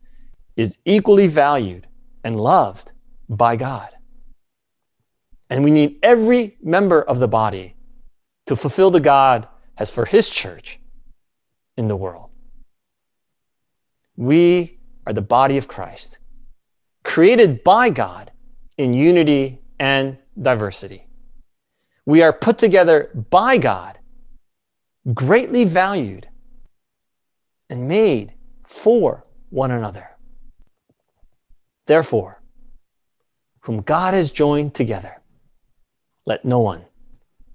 is 0.57 0.77
equally 0.85 1.27
valued 1.27 1.87
and 2.23 2.39
loved 2.39 2.91
by 3.29 3.55
God. 3.55 3.89
And 5.49 5.63
we 5.63 5.71
need 5.71 5.99
every 6.03 6.57
member 6.61 7.01
of 7.01 7.19
the 7.19 7.27
body 7.27 7.75
to 8.47 8.55
fulfill 8.55 8.91
the 8.91 8.99
God 8.99 9.47
has 9.75 9.89
for 9.89 10.05
his 10.05 10.29
church 10.29 10.80
in 11.77 11.87
the 11.87 11.95
world. 11.95 12.29
We 14.15 14.79
are 15.05 15.13
the 15.13 15.21
body 15.21 15.57
of 15.57 15.67
Christ, 15.67 16.19
created 17.03 17.63
by 17.63 17.89
God 17.89 18.31
in 18.77 18.93
unity 18.93 19.61
and 19.79 20.17
diversity. 20.41 21.07
We 22.05 22.21
are 22.21 22.33
put 22.33 22.57
together 22.57 23.09
by 23.29 23.57
God, 23.57 23.97
greatly 25.13 25.63
valued, 25.63 26.27
and 27.69 27.87
made 27.87 28.33
for 28.65 29.23
one 29.49 29.71
another. 29.71 30.09
Therefore, 31.87 32.41
whom 33.61 33.81
God 33.81 34.13
has 34.13 34.31
joined 34.31 34.73
together, 34.73 35.21
let 36.25 36.43
no 36.45 36.59
one 36.59 36.85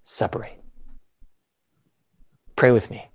separate. 0.05 0.63
Pray 2.55 2.71
with 2.71 2.91
me. 2.91 3.09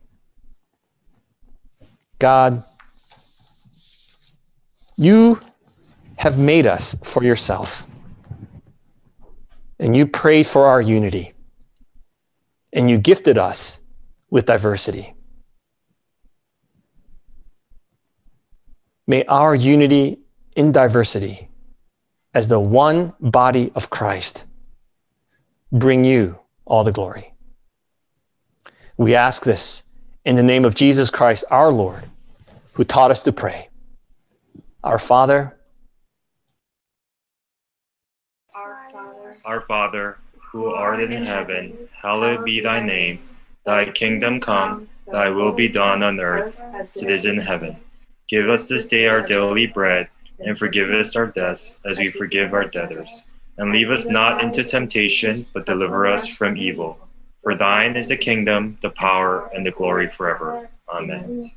God, 2.22 2.64
you 4.96 5.42
have 6.18 6.38
made 6.38 6.68
us 6.68 6.96
for 7.04 7.24
yourself. 7.24 7.88
and 9.82 9.98
you 9.98 10.06
prayed 10.06 10.46
for 10.46 10.68
our 10.68 10.80
unity, 10.80 11.34
and 12.72 12.90
you 12.90 13.00
gifted 13.00 13.38
us 13.38 13.80
with 14.30 14.46
diversity. 14.46 15.16
May 19.08 19.24
our 19.26 19.56
unity 19.56 20.20
in 20.56 20.72
diversity 20.72 21.50
as 22.36 22.48
the 22.48 22.60
one 22.60 23.14
body 23.20 23.72
of 23.74 23.90
Christ 23.90 24.46
bring 25.72 26.06
you 26.06 26.40
all 26.66 26.84
the 26.84 26.92
glory. 26.92 27.34
We 28.98 29.16
ask 29.16 29.44
this 29.44 29.82
in 30.26 30.36
the 30.36 30.44
name 30.44 30.66
of 30.66 30.76
Jesus 30.76 31.10
Christ, 31.10 31.44
our 31.50 31.72
Lord, 31.72 32.04
who 32.74 32.84
taught 32.84 33.12
us 33.12 33.24
to 33.24 33.32
pray. 33.32 33.70
Our 34.84 35.00
Father, 35.00 35.58
Our 39.44 39.62
Father, 39.62 40.18
who 40.52 40.68
art 40.68 41.02
in 41.02 41.26
heaven, 41.26 41.90
hallowed 42.00 42.46
be 42.46 42.62
thy 42.62 42.84
name. 42.84 43.20
Thy 43.66 43.86
kingdom 43.90 44.40
come, 44.40 44.88
thy 45.08 45.30
will 45.30 45.52
be 45.52 45.68
done 45.68 46.04
on 46.04 46.20
earth 46.20 46.60
as 46.74 46.96
it 46.98 47.10
is 47.10 47.26
in 47.26 47.38
heaven. 47.38 47.78
Give 48.28 48.50
us 48.50 48.68
this 48.68 48.88
day 48.88 49.08
our 49.08 49.22
daily 49.22 49.68
bread, 49.68 50.08
and 50.40 50.58
forgive 50.58 50.90
us 50.92 51.16
our 51.16 51.28
debts 51.28 51.78
as 51.86 51.98
we 51.98 52.12
forgive 52.12 52.54
our 52.54 52.66
debtors. 52.66 53.22
And 53.58 53.72
leave 53.72 53.90
us 53.90 54.06
not 54.06 54.44
into 54.44 54.64
temptation, 54.64 55.46
but 55.54 55.66
deliver 55.66 56.08
us 56.08 56.28
from 56.28 56.58
evil. 56.58 56.98
For 57.44 57.56
thine 57.56 57.96
is 57.96 58.08
the 58.08 58.18
kingdom, 58.18 58.78
the 58.82 58.92
power, 58.92 59.50
and 59.54 59.66
the 59.66 59.72
glory 59.72 60.08
forever. 60.10 60.70
Amen. 60.90 61.52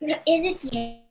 Is 0.00 0.16
it? 0.26 1.05